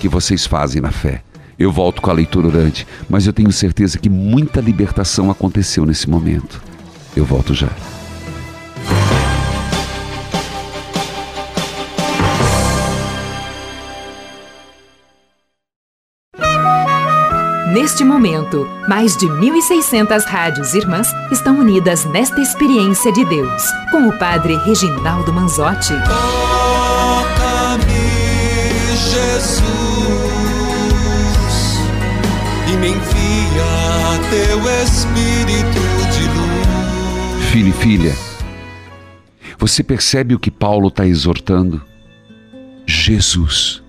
[0.00, 1.22] que vocês fazem na fé.
[1.62, 6.10] Eu volto com a leitura orante, mas eu tenho certeza que muita libertação aconteceu nesse
[6.10, 6.60] momento.
[7.14, 7.68] Eu volto já.
[17.72, 24.18] Neste momento, mais de 1.600 rádios irmãs estão unidas nesta experiência de Deus, com o
[24.18, 25.94] Padre Reginaldo Manzotti.
[34.82, 35.80] Espírito
[36.12, 37.44] de luz.
[37.52, 38.12] Filho e filha,
[39.56, 41.80] você percebe o que Paulo está exortando?
[42.84, 43.80] Jesus.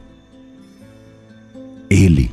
[1.90, 2.30] Ele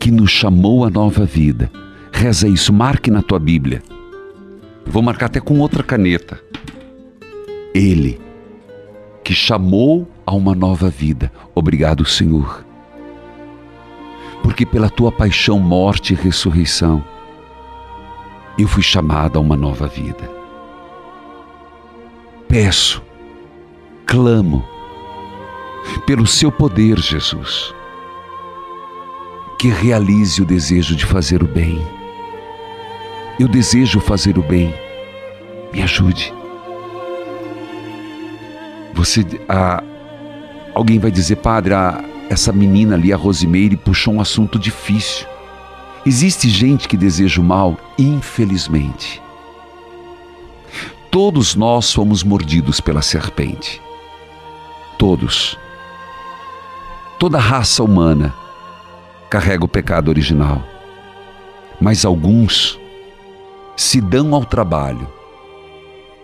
[0.00, 1.70] que nos chamou à nova vida.
[2.10, 3.82] Reza isso, marque na tua Bíblia.
[4.86, 6.40] Vou marcar até com outra caneta.
[7.74, 8.18] Ele
[9.22, 11.30] que chamou a uma nova vida.
[11.54, 12.64] Obrigado, Senhor.
[14.42, 17.04] Porque pela tua paixão, morte e ressurreição,
[18.58, 20.30] eu fui chamado a uma nova vida.
[22.48, 23.02] Peço,
[24.06, 24.64] clamo,
[26.06, 27.74] pelo seu poder, Jesus
[29.62, 31.80] que realize o desejo de fazer o bem.
[33.38, 34.74] Eu desejo fazer o bem.
[35.72, 36.34] Me ajude.
[38.92, 39.80] Você, ah,
[40.74, 45.28] alguém vai dizer, padre, ah, essa menina ali, a Rosimeire, puxou um assunto difícil.
[46.04, 49.22] Existe gente que deseja o mal, infelizmente.
[51.10, 53.80] Todos nós fomos mordidos pela serpente.
[54.98, 55.58] Todos.
[57.18, 58.34] Toda raça humana
[59.30, 60.62] carrega o pecado original.
[61.80, 62.80] Mas alguns
[63.76, 65.06] se dão ao trabalho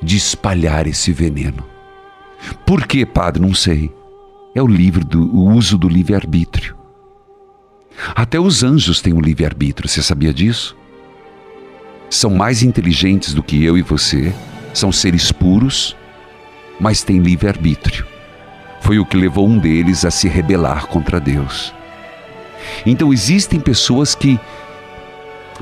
[0.03, 1.63] de espalhar esse veneno.
[2.65, 3.43] Por quê, padre?
[3.43, 3.93] Não sei.
[4.55, 6.78] É o livre do o uso do livre-arbítrio.
[8.15, 10.77] Até os anjos têm o livre-arbítrio, você sabia disso?
[12.11, 14.33] São mais inteligentes do que eu e você,
[14.73, 15.97] são seres puros,
[16.81, 18.07] mas têm livre-arbítrio.
[18.81, 21.75] foi o que levou um deles a se rebelar contra Deus.
[22.87, 24.39] Então existem pessoas que,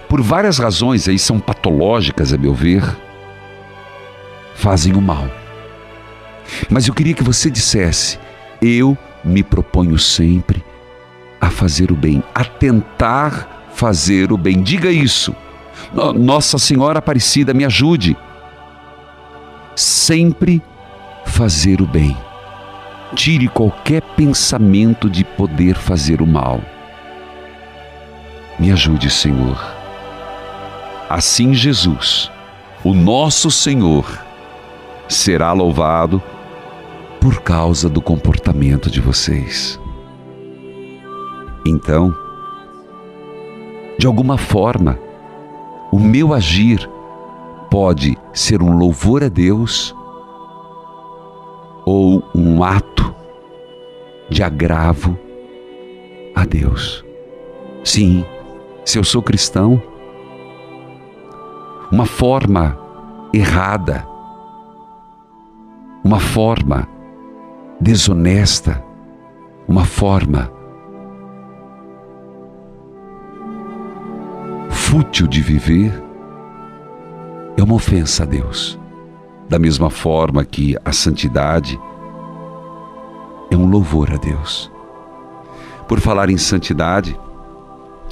[0.09, 2.85] por várias razões aí são patológicas, a meu ver,
[4.55, 5.29] fazem o mal.
[6.71, 8.19] Mas eu queria que você dissesse:
[8.61, 10.63] eu me proponho sempre
[11.41, 14.63] a fazer o bem, a tentar fazer o bem.
[14.63, 15.35] Diga isso.
[16.15, 18.17] Nossa Senhora Aparecida, me ajude.
[19.75, 20.63] Sempre
[21.27, 22.17] fazer o bem.
[23.15, 26.61] Tire qualquer pensamento de poder fazer o mal.
[28.59, 29.59] Me ajude, Senhor.
[31.09, 32.31] Assim, Jesus,
[32.83, 34.25] o nosso Senhor,
[35.09, 36.23] será louvado
[37.21, 39.79] por causa do comportamento de vocês.
[41.69, 42.15] Então,
[43.99, 44.97] de alguma forma,
[45.91, 46.89] o meu agir
[47.69, 49.93] pode ser um louvor a Deus
[51.85, 53.13] ou um ato
[54.31, 55.19] de agravo
[56.37, 57.05] a Deus.
[57.83, 58.25] Sim,
[58.85, 59.83] se eu sou cristão,
[61.91, 62.79] uma forma
[63.35, 64.07] errada,
[66.05, 66.87] uma forma
[67.81, 68.85] desonesta,
[69.67, 70.56] uma forma
[74.87, 75.93] fútil de viver,
[77.57, 78.79] é uma ofensa a Deus.
[79.49, 81.77] Da mesma forma que a santidade
[83.51, 84.71] é um louvor a Deus.
[85.89, 87.19] Por falar em santidade,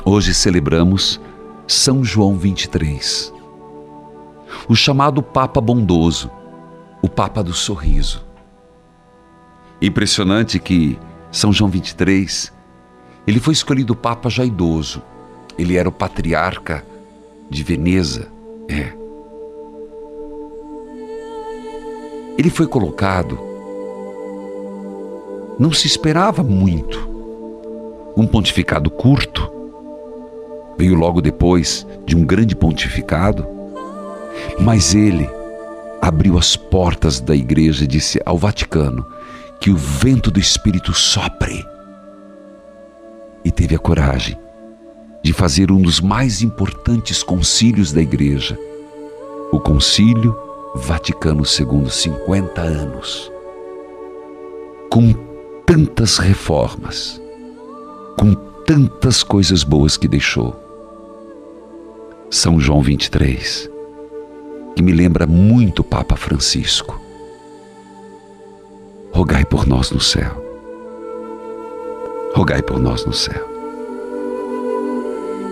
[0.04, 1.20] hoje celebramos
[1.64, 3.32] São João 23,
[4.68, 6.28] o chamado Papa Bondoso,
[7.00, 8.26] o Papa do Sorriso.
[9.80, 10.98] Impressionante que
[11.30, 12.52] São João 23,
[13.28, 15.00] ele foi escolhido Papa já idoso.
[15.58, 16.84] Ele era o patriarca
[17.48, 18.28] de Veneza.
[18.68, 18.92] É.
[22.36, 23.38] Ele foi colocado.
[25.58, 27.08] Não se esperava muito.
[28.16, 29.50] Um pontificado curto.
[30.76, 33.46] Veio logo depois de um grande pontificado.
[34.58, 35.28] Mas ele
[36.02, 39.06] abriu as portas da igreja e disse ao Vaticano:
[39.60, 41.64] que o vento do Espírito sopre.
[43.44, 44.43] E teve a coragem
[45.24, 48.56] de fazer um dos mais importantes concílios da Igreja,
[49.50, 50.36] o Concílio
[50.76, 53.32] Vaticano II, 50 anos,
[54.90, 55.12] com
[55.66, 57.20] tantas reformas,
[58.18, 58.34] com
[58.66, 60.54] tantas coisas boas que deixou.
[62.30, 63.68] São João 23,
[64.76, 67.02] que me lembra muito o Papa Francisco
[69.14, 70.42] rogai por nós no céu.
[72.34, 73.53] Rogai por nós no céu.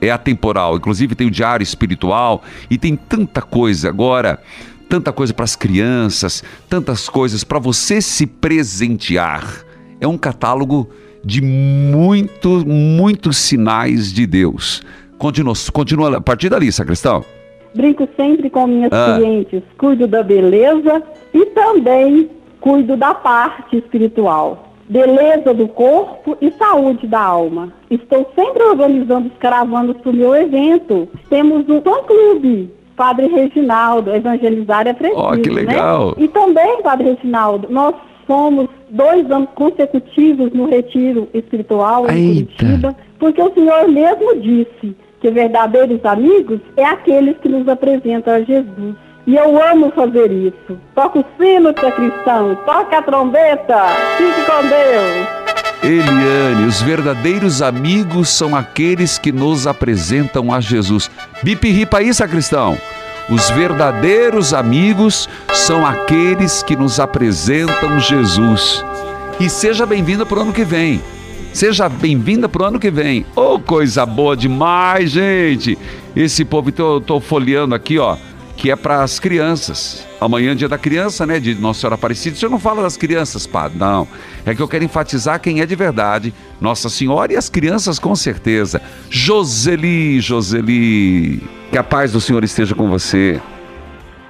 [0.00, 0.76] É atemporal.
[0.76, 4.42] Inclusive tem o diário espiritual e tem tanta coisa agora,
[4.88, 9.64] tanta coisa para as crianças, tantas coisas para você se presentear.
[10.00, 10.88] É um catálogo
[11.24, 14.82] de muito, muitos sinais de Deus.
[15.18, 17.24] Continua, continua a partir dali, sacristão.
[17.74, 19.16] brinco sempre com minhas Ah.
[19.16, 22.28] clientes, cuido da beleza e também
[22.60, 24.72] cuido da parte espiritual.
[24.88, 27.72] Beleza do corpo e saúde da alma.
[27.88, 31.06] Estou sempre organizando os caravanas para o meu evento.
[31.28, 36.08] Temos um fã-clube, Padre Reginaldo, Evangelizar é preciso, Ó, que legal.
[36.18, 36.24] Né?
[36.24, 37.94] E também, Padre Reginaldo, nós
[38.30, 42.52] somos dois anos consecutivos no retiro espiritual em Eita.
[42.56, 48.40] Curitiba, porque o Senhor mesmo disse que verdadeiros amigos é aqueles que nos apresentam a
[48.40, 48.94] Jesus.
[49.26, 50.78] E eu amo fazer isso.
[50.94, 53.88] Toca o sino, tia cristão, toca a trombeta.
[54.16, 55.40] Fique com Deus.
[55.82, 61.10] Eliane, os verdadeiros amigos são aqueles que nos apresentam a Jesus.
[61.42, 62.76] Bip ripa aí, sacristão.
[63.30, 68.84] Os verdadeiros amigos são aqueles que nos apresentam Jesus.
[69.38, 71.00] E seja bem-vinda para o ano que vem.
[71.52, 73.24] Seja bem-vinda para o ano que vem.
[73.36, 75.78] Ô, coisa boa demais, gente.
[76.14, 78.16] Esse povo, tô, tô folheando aqui, ó,
[78.60, 80.06] que é para as crianças.
[80.20, 81.40] Amanhã é dia da criança, né?
[81.40, 82.36] De Nossa Senhora Aparecida.
[82.36, 84.06] Você não fala das crianças, padre, não.
[84.44, 86.34] É que eu quero enfatizar quem é de verdade.
[86.60, 88.82] Nossa Senhora e as crianças, com certeza.
[89.08, 91.42] Joseli, Joseli.
[91.70, 93.40] Que a paz do Senhor esteja com você.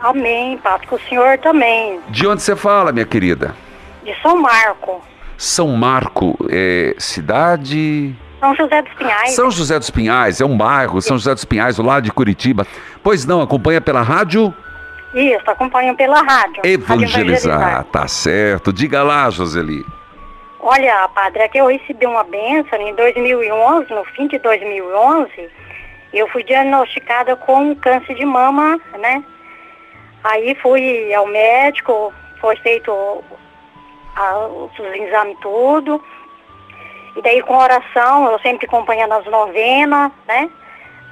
[0.00, 0.86] Amém, Padre.
[0.86, 1.98] Com o senhor também.
[2.08, 3.56] De onde você fala, minha querida?
[4.04, 5.02] De São Marco.
[5.36, 8.14] São Marco, é, cidade.
[8.40, 9.30] São José dos Pinhais.
[9.32, 12.66] São José dos Pinhais, é um bairro, São José dos Pinhais, do lado de Curitiba.
[13.02, 14.52] Pois não, acompanha pela rádio
[15.14, 16.56] Isso, acompanham pela rádio.
[16.56, 17.84] Rádio Evangelizar.
[17.84, 18.72] Tá certo.
[18.72, 19.84] Diga lá, Joseli.
[20.58, 25.30] Olha, Padre, é que eu recebi uma bênção em 2011, no fim de 2011,
[26.12, 29.22] eu fui diagnosticada com câncer de mama, né?
[30.22, 36.02] Aí fui ao médico, foi feito os exames tudo.
[37.16, 40.48] E daí com oração, eu sempre acompanhando as novenas, né?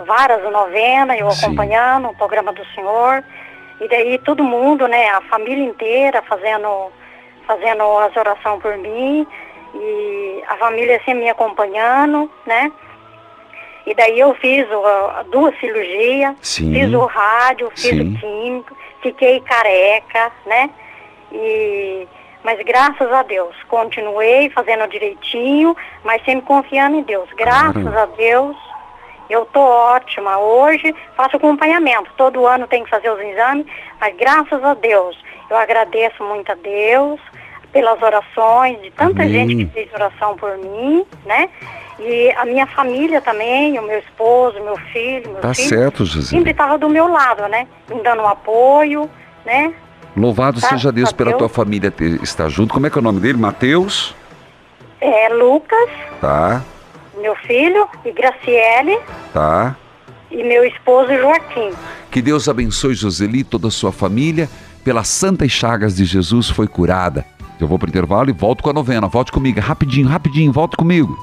[0.06, 1.46] Várias novenas, eu Sim.
[1.46, 3.24] acompanhando o programa do Senhor.
[3.80, 6.92] E daí todo mundo, né, a família inteira fazendo,
[7.46, 9.26] fazendo as orações por mim.
[9.74, 12.72] E a família sempre me acompanhando, né?
[13.86, 16.72] E daí eu fiz ó, duas cirurgias, Sim.
[16.72, 18.00] fiz o rádio, fiz Sim.
[18.00, 20.70] o químico, fiquei careca, né?
[21.32, 22.06] E,
[22.44, 27.28] mas graças a Deus, continuei fazendo direitinho, mas sempre confiando em Deus.
[27.36, 27.98] Graças Claro.
[27.98, 28.56] a Deus,
[29.28, 30.38] eu tô ótima.
[30.38, 32.10] Hoje faço acompanhamento.
[32.16, 33.66] Todo ano tenho que fazer os exames,
[34.00, 35.18] mas graças a Deus,
[35.50, 37.20] eu agradeço muito a Deus
[37.72, 39.32] pelas orações de tanta Amém.
[39.48, 41.50] gente que fez oração por mim, né?
[41.98, 45.68] E a minha família também, o meu esposo, meu filho, meu Tá filho.
[45.68, 46.26] certo, Joseli.
[46.26, 47.66] Sempre estava do meu lado, né?
[47.90, 49.10] Me dando um apoio,
[49.44, 49.74] né?
[50.18, 52.74] Louvado Graças seja Deus pela tua família ter, estar junto.
[52.74, 53.38] Como é que é o nome dele?
[53.38, 54.14] Mateus?
[55.00, 55.88] É, Lucas,
[56.20, 56.62] Tá,
[57.20, 58.98] meu filho, e Graciele,
[59.32, 59.76] tá.
[60.30, 61.70] e meu esposo Joaquim.
[62.10, 64.48] Que Deus abençoe Joseli e toda a sua família.
[64.84, 67.24] Pelas santas chagas de Jesus foi curada.
[67.60, 69.06] Eu vou pro intervalo e volto com a novena.
[69.08, 71.16] Volte comigo, rapidinho, rapidinho, volte comigo.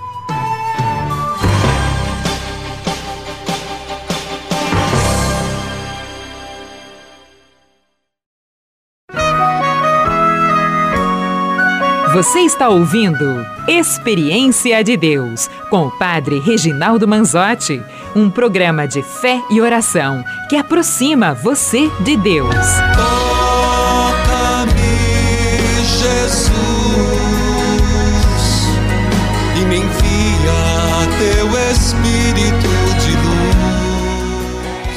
[12.16, 17.84] Você está ouvindo Experiência de Deus com o Padre Reginaldo Manzotti,
[18.16, 22.56] um programa de fé e oração que aproxima você de Deus.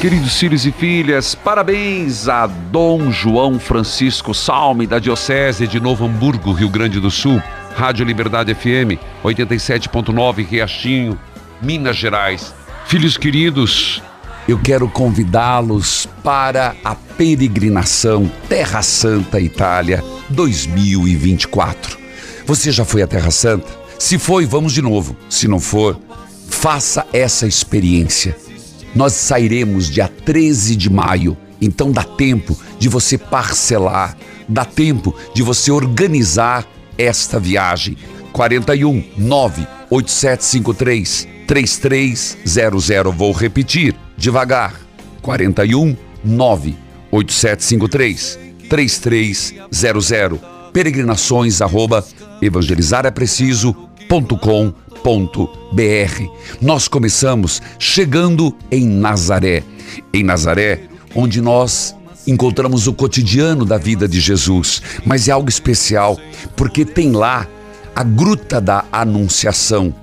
[0.01, 6.53] Queridos filhos e filhas, parabéns a Dom João Francisco Salme, da Diocese de Novo Hamburgo,
[6.53, 7.43] Rio Grande do Sul,
[7.75, 8.95] Rádio Liberdade FM,
[9.25, 11.19] 87.9, Riachinho,
[11.61, 12.55] Minas Gerais.
[12.87, 14.01] Filhos queridos,
[14.47, 21.99] eu quero convidá-los para a peregrinação Terra Santa Itália 2024.
[22.47, 23.67] Você já foi à Terra Santa?
[23.99, 25.17] Se foi, vamos de novo.
[25.29, 25.99] Se não for,
[26.49, 28.48] faça essa experiência.
[28.95, 34.17] Nós sairemos dia 13 de maio, então dá tempo de você parcelar,
[34.49, 36.67] dá tempo de você organizar
[36.97, 37.99] esta viagem.
[38.33, 43.15] 41 98753 3300.
[43.15, 44.75] Vou repetir devagar.
[45.23, 50.41] 41 98753 3300.
[50.73, 52.03] Peregrinações arroba
[55.09, 56.29] evangelizarapreciso.com.br.
[56.61, 59.63] Nós começamos chegando em Nazaré.
[60.13, 60.83] Em Nazaré,
[61.15, 61.97] onde nós
[62.27, 66.19] encontramos o cotidiano da vida de Jesus, mas é algo especial,
[66.55, 67.47] porque tem lá
[67.97, 69.95] a Gruta da Anunciação,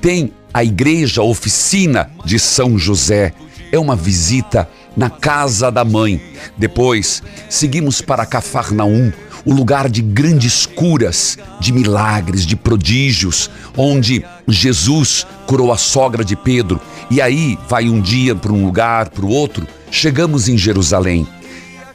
[0.00, 3.34] tem a Igreja Oficina de São José.
[3.70, 6.20] É uma visita na casa da mãe.
[6.56, 9.12] Depois, seguimos para Cafarnaum,
[9.44, 16.34] o lugar de grandes curas, de milagres, de prodígios, onde Jesus curou a sogra de
[16.34, 16.80] Pedro.
[17.10, 19.66] E aí vai um dia para um lugar, para o outro.
[19.90, 21.26] Chegamos em Jerusalém.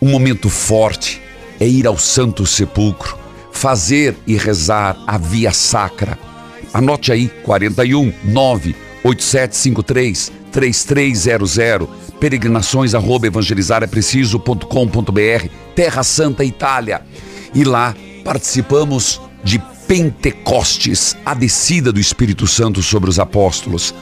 [0.01, 1.21] Um momento forte
[1.59, 3.17] é ir ao Santo Sepulcro,
[3.51, 6.17] fazer e rezar a via sacra.
[6.73, 11.59] Anote aí 41 9 8753 3300
[12.19, 17.01] peregrinações arroba evangelizarapreciso.com.br Terra Santa Itália
[17.53, 23.93] e lá participamos de Pentecostes, a descida do Espírito Santo sobre os apóstolos.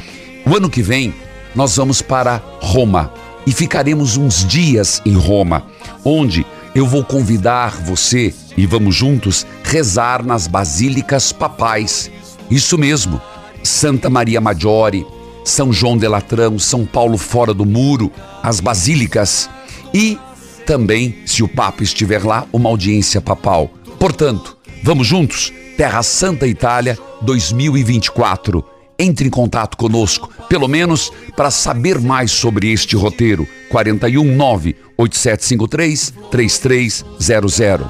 [0.46, 1.14] O ano que vem
[1.56, 3.12] nós vamos para Roma
[3.46, 5.66] e ficaremos uns dias em Roma,
[6.04, 6.46] onde
[6.76, 12.12] eu vou convidar você e vamos juntos rezar nas basílicas papais.
[12.52, 13.22] Isso mesmo,
[13.64, 15.06] Santa Maria Maggiore,
[15.46, 18.12] São João de Latrão, São Paulo fora do muro,
[18.44, 19.50] as basílicas
[19.94, 20.20] e
[20.68, 23.72] também, se o Papa estiver lá, uma audiência papal.
[23.98, 25.54] Portanto, vamos juntos?
[25.78, 28.64] Terra Santa Itália 2024.
[29.00, 33.48] Entre em contato conosco, pelo menos para saber mais sobre este roteiro.
[33.70, 37.88] 419 8753 3300.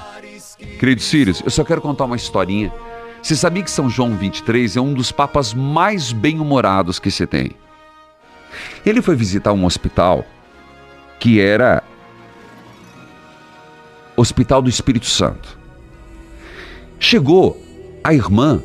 [0.79, 2.71] Querido Sirius, eu só quero contar uma historinha.
[3.23, 7.51] Você sabia que São João 23 é um dos papas mais bem-humorados que você tem?
[8.85, 10.23] Ele foi visitar um hospital
[11.19, 11.83] que era
[14.17, 15.57] Hospital do Espírito Santo.
[16.99, 17.61] Chegou
[18.03, 18.61] a irmã,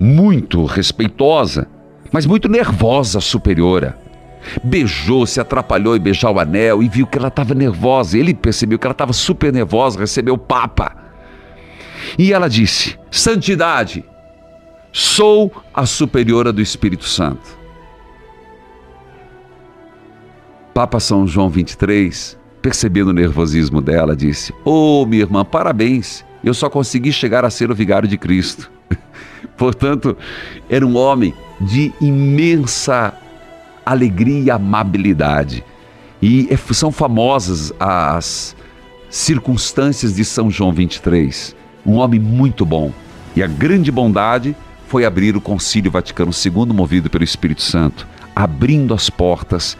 [0.00, 1.68] muito respeitosa,
[2.10, 3.98] mas muito nervosa, superiora.
[4.64, 8.16] Beijou, se atrapalhou em beijar o anel e viu que ela estava nervosa.
[8.16, 10.96] Ele percebeu que ela estava super nervosa, recebeu o Papa.
[12.18, 14.02] E ela disse: Santidade,
[14.90, 17.58] sou a superiora do Espírito Santo.
[20.72, 26.24] Papa São João 23 Percebendo o nervosismo dela, disse: Ô, oh, minha irmã, parabéns.
[26.42, 28.70] Eu só consegui chegar a ser o vigário de Cristo.
[29.56, 30.16] Portanto,
[30.68, 33.12] era um homem de imensa
[33.84, 35.64] alegria e amabilidade.
[36.20, 38.54] E é, são famosas as
[39.10, 41.56] circunstâncias de São João 23.
[41.86, 42.92] Um homem muito bom.
[43.34, 44.54] E a grande bondade
[44.86, 49.76] foi abrir o Concílio Vaticano II, movido pelo Espírito Santo, abrindo as portas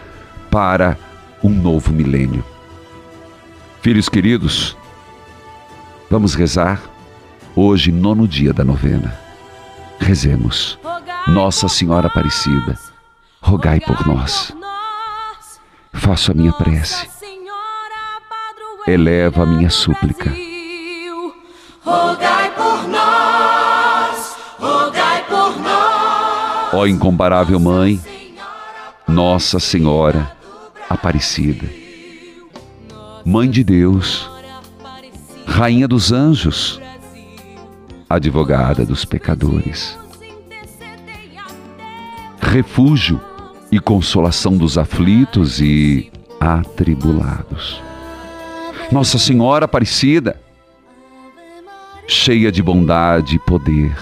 [0.51, 0.97] para
[1.43, 2.45] um novo milênio.
[3.81, 4.77] Filhos queridos,
[6.11, 6.83] vamos rezar
[7.55, 9.17] hoje, nono dia da novena.
[10.01, 10.79] Rezemos.
[11.29, 12.77] Nossa Senhora Aparecida,
[13.41, 14.53] rogai por nós.
[15.93, 17.09] Faço a minha prece.
[18.87, 20.33] Elevo a minha súplica.
[21.85, 26.75] Rogai por nós, rogai por nós.
[26.75, 28.01] Ó incomparável Mãe,
[29.07, 30.37] Nossa Senhora
[30.91, 31.88] Aparecida
[33.25, 34.31] Mãe de Deus,
[35.47, 36.81] Rainha dos anjos,
[38.09, 39.99] Advogada dos pecadores,
[42.41, 43.21] refúgio
[43.71, 46.11] e consolação dos aflitos e
[46.41, 47.83] atribulados.
[48.91, 50.41] Nossa Senhora Aparecida,
[52.07, 53.95] cheia de bondade e poder.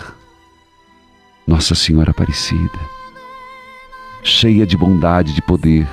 [1.44, 2.78] Nossa Senhora Aparecida,
[4.22, 5.88] cheia de bondade e de poder,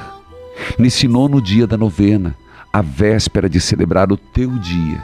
[0.77, 2.35] nesse nono dia da novena,
[2.73, 4.99] a véspera de celebrar o teu dia.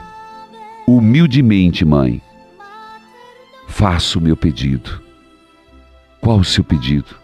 [0.88, 2.20] Humildemente, mãe,
[3.68, 5.00] faço o meu pedido.
[6.20, 7.14] Qual o seu pedido?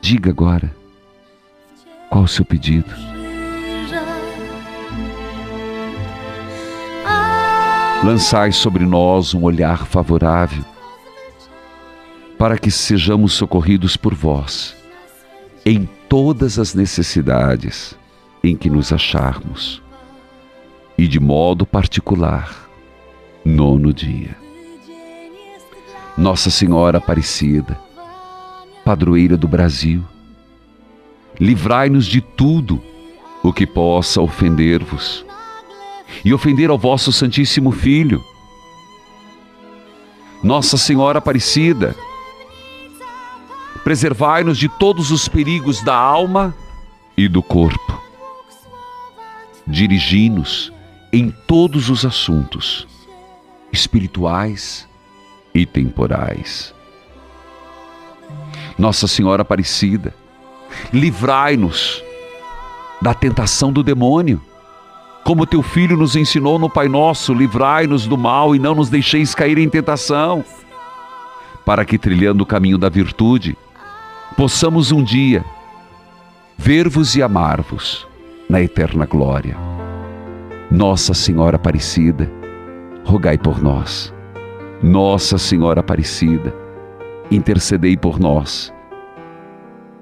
[0.00, 0.74] Diga agora.
[2.10, 2.92] Qual o seu pedido?
[8.04, 10.64] Lançai sobre nós um olhar favorável,
[12.36, 14.76] para que sejamos socorridos por vós
[15.64, 17.96] em todas as necessidades
[18.42, 19.82] em que nos acharmos,
[20.96, 22.68] e de modo particular,
[23.44, 24.36] nono dia.
[26.16, 27.78] Nossa Senhora Aparecida,
[28.84, 30.02] padroeira do Brasil,
[31.38, 32.82] livrai-nos de tudo
[33.42, 35.24] o que possa ofender-vos
[36.24, 38.22] e ofender ao vosso Santíssimo Filho.
[40.42, 41.94] Nossa Senhora Aparecida,
[43.84, 46.54] preservai-nos de todos os perigos da alma
[47.16, 47.87] e do corpo
[49.68, 50.72] dirigi-nos
[51.12, 52.88] em todos os assuntos,
[53.70, 54.88] espirituais
[55.54, 56.74] e temporais.
[58.78, 60.14] Nossa Senhora Aparecida,
[60.92, 62.02] livrai-nos
[63.00, 64.40] da tentação do demônio.
[65.24, 69.34] Como teu filho nos ensinou no Pai Nosso, livrai-nos do mal e não nos deixeis
[69.34, 70.44] cair em tentação,
[71.64, 73.56] para que, trilhando o caminho da virtude,
[74.36, 75.44] possamos um dia
[76.56, 78.08] ver-vos e amar-vos
[78.48, 79.56] na eterna glória.
[80.70, 82.30] Nossa Senhora Aparecida,
[83.04, 84.12] rogai por nós.
[84.82, 86.54] Nossa Senhora Aparecida,
[87.30, 88.72] intercedei por nós.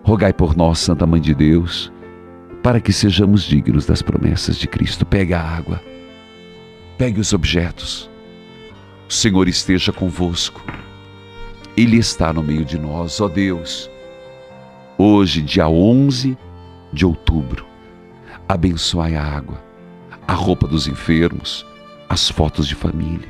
[0.04, 1.92] Rogai por nós, Santa Mãe de Deus,
[2.62, 5.04] para que sejamos dignos das promessas de Cristo.
[5.04, 5.80] Pegue a água,
[6.96, 8.08] pegue os objetos.
[9.08, 10.62] O Senhor esteja convosco.
[11.76, 13.90] Ele está no meio de nós, ó Deus.
[14.96, 16.38] Hoje, dia 11
[16.92, 17.66] de outubro,
[18.48, 19.62] abençoai a água,
[20.26, 21.66] a roupa dos enfermos,
[22.08, 23.28] as fotos de família.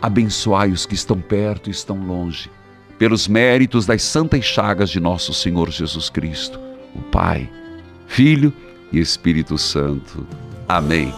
[0.00, 2.50] Abençoai os que estão perto e estão longe,
[2.98, 6.58] pelos méritos das santas chagas de nosso Senhor Jesus Cristo,
[6.94, 7.48] o Pai,
[8.06, 8.52] Filho
[8.92, 10.26] e Espírito Santo.
[10.68, 11.12] Amém.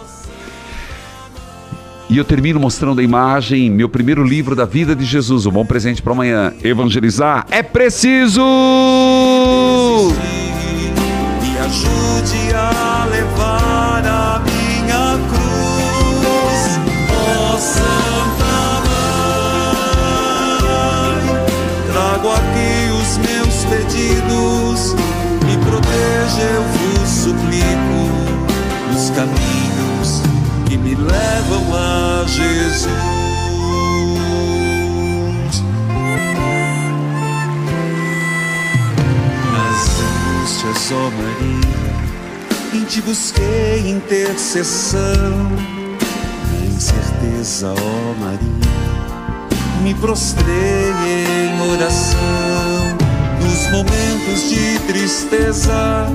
[2.09, 5.65] E eu termino mostrando a imagem, meu primeiro livro da vida de Jesus, um bom
[5.65, 6.53] presente para amanhã.
[6.63, 8.41] Evangelizar é preciso!
[11.41, 12.96] Me ajude a
[13.37, 16.79] levar minha cruz,
[17.37, 18.57] ó Santa
[20.47, 21.25] Mãe.
[21.91, 24.79] Trago aqui os meus pedidos,
[25.45, 28.01] me proteja, eu vos suplico,
[28.95, 30.09] os caminhos
[30.67, 33.17] que me levam a Jesus.
[40.89, 41.86] Ó Maria,
[42.73, 45.51] em ti busquei intercessão.
[46.63, 48.47] Em certeza, ó Maria,
[49.81, 52.97] me prostrei em oração.
[53.41, 56.07] Nos momentos de tristeza,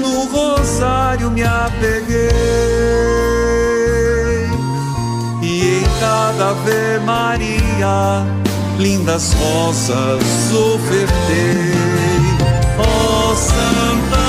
[0.00, 2.30] no rosário me apeguei.
[5.42, 8.26] E em cada Ave Maria,
[8.78, 11.72] lindas rosas ofertei.
[12.78, 14.25] Ó Santa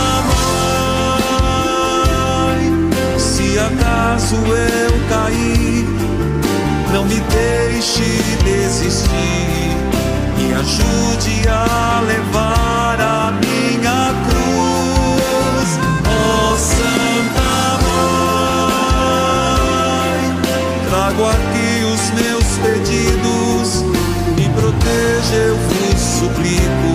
[3.58, 5.88] se acaso eu cair,
[6.94, 9.76] não me deixe desistir.
[10.38, 15.70] Me ajude a levar a minha cruz.
[16.06, 17.80] Ó Santa
[20.06, 20.22] Mãe,
[20.88, 23.68] trago aqui os meus pedidos.
[24.36, 26.94] Me proteja, eu vos suplico,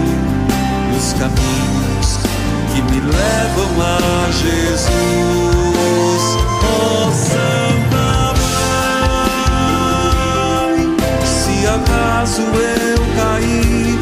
[0.92, 2.08] nos caminhos
[2.72, 5.71] que me levam a Jesus.
[12.22, 13.98] Acaso eu cair,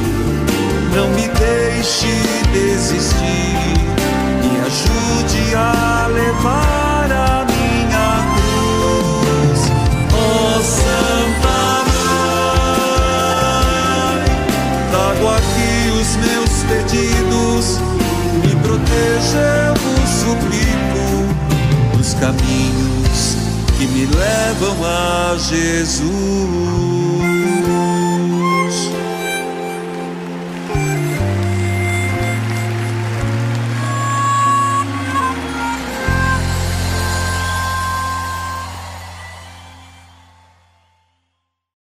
[0.95, 2.13] não me deixe
[2.53, 3.79] desistir.
[4.43, 9.61] Me ajude a levar a minha cruz.
[10.13, 11.61] Ó Santa
[13.63, 14.29] Mãe,
[14.91, 17.67] trago aqui os meus pedidos.
[18.45, 21.07] Me proteja, eu vos suplico,
[21.97, 23.21] nos caminhos
[23.79, 26.71] que me levam a Jesus.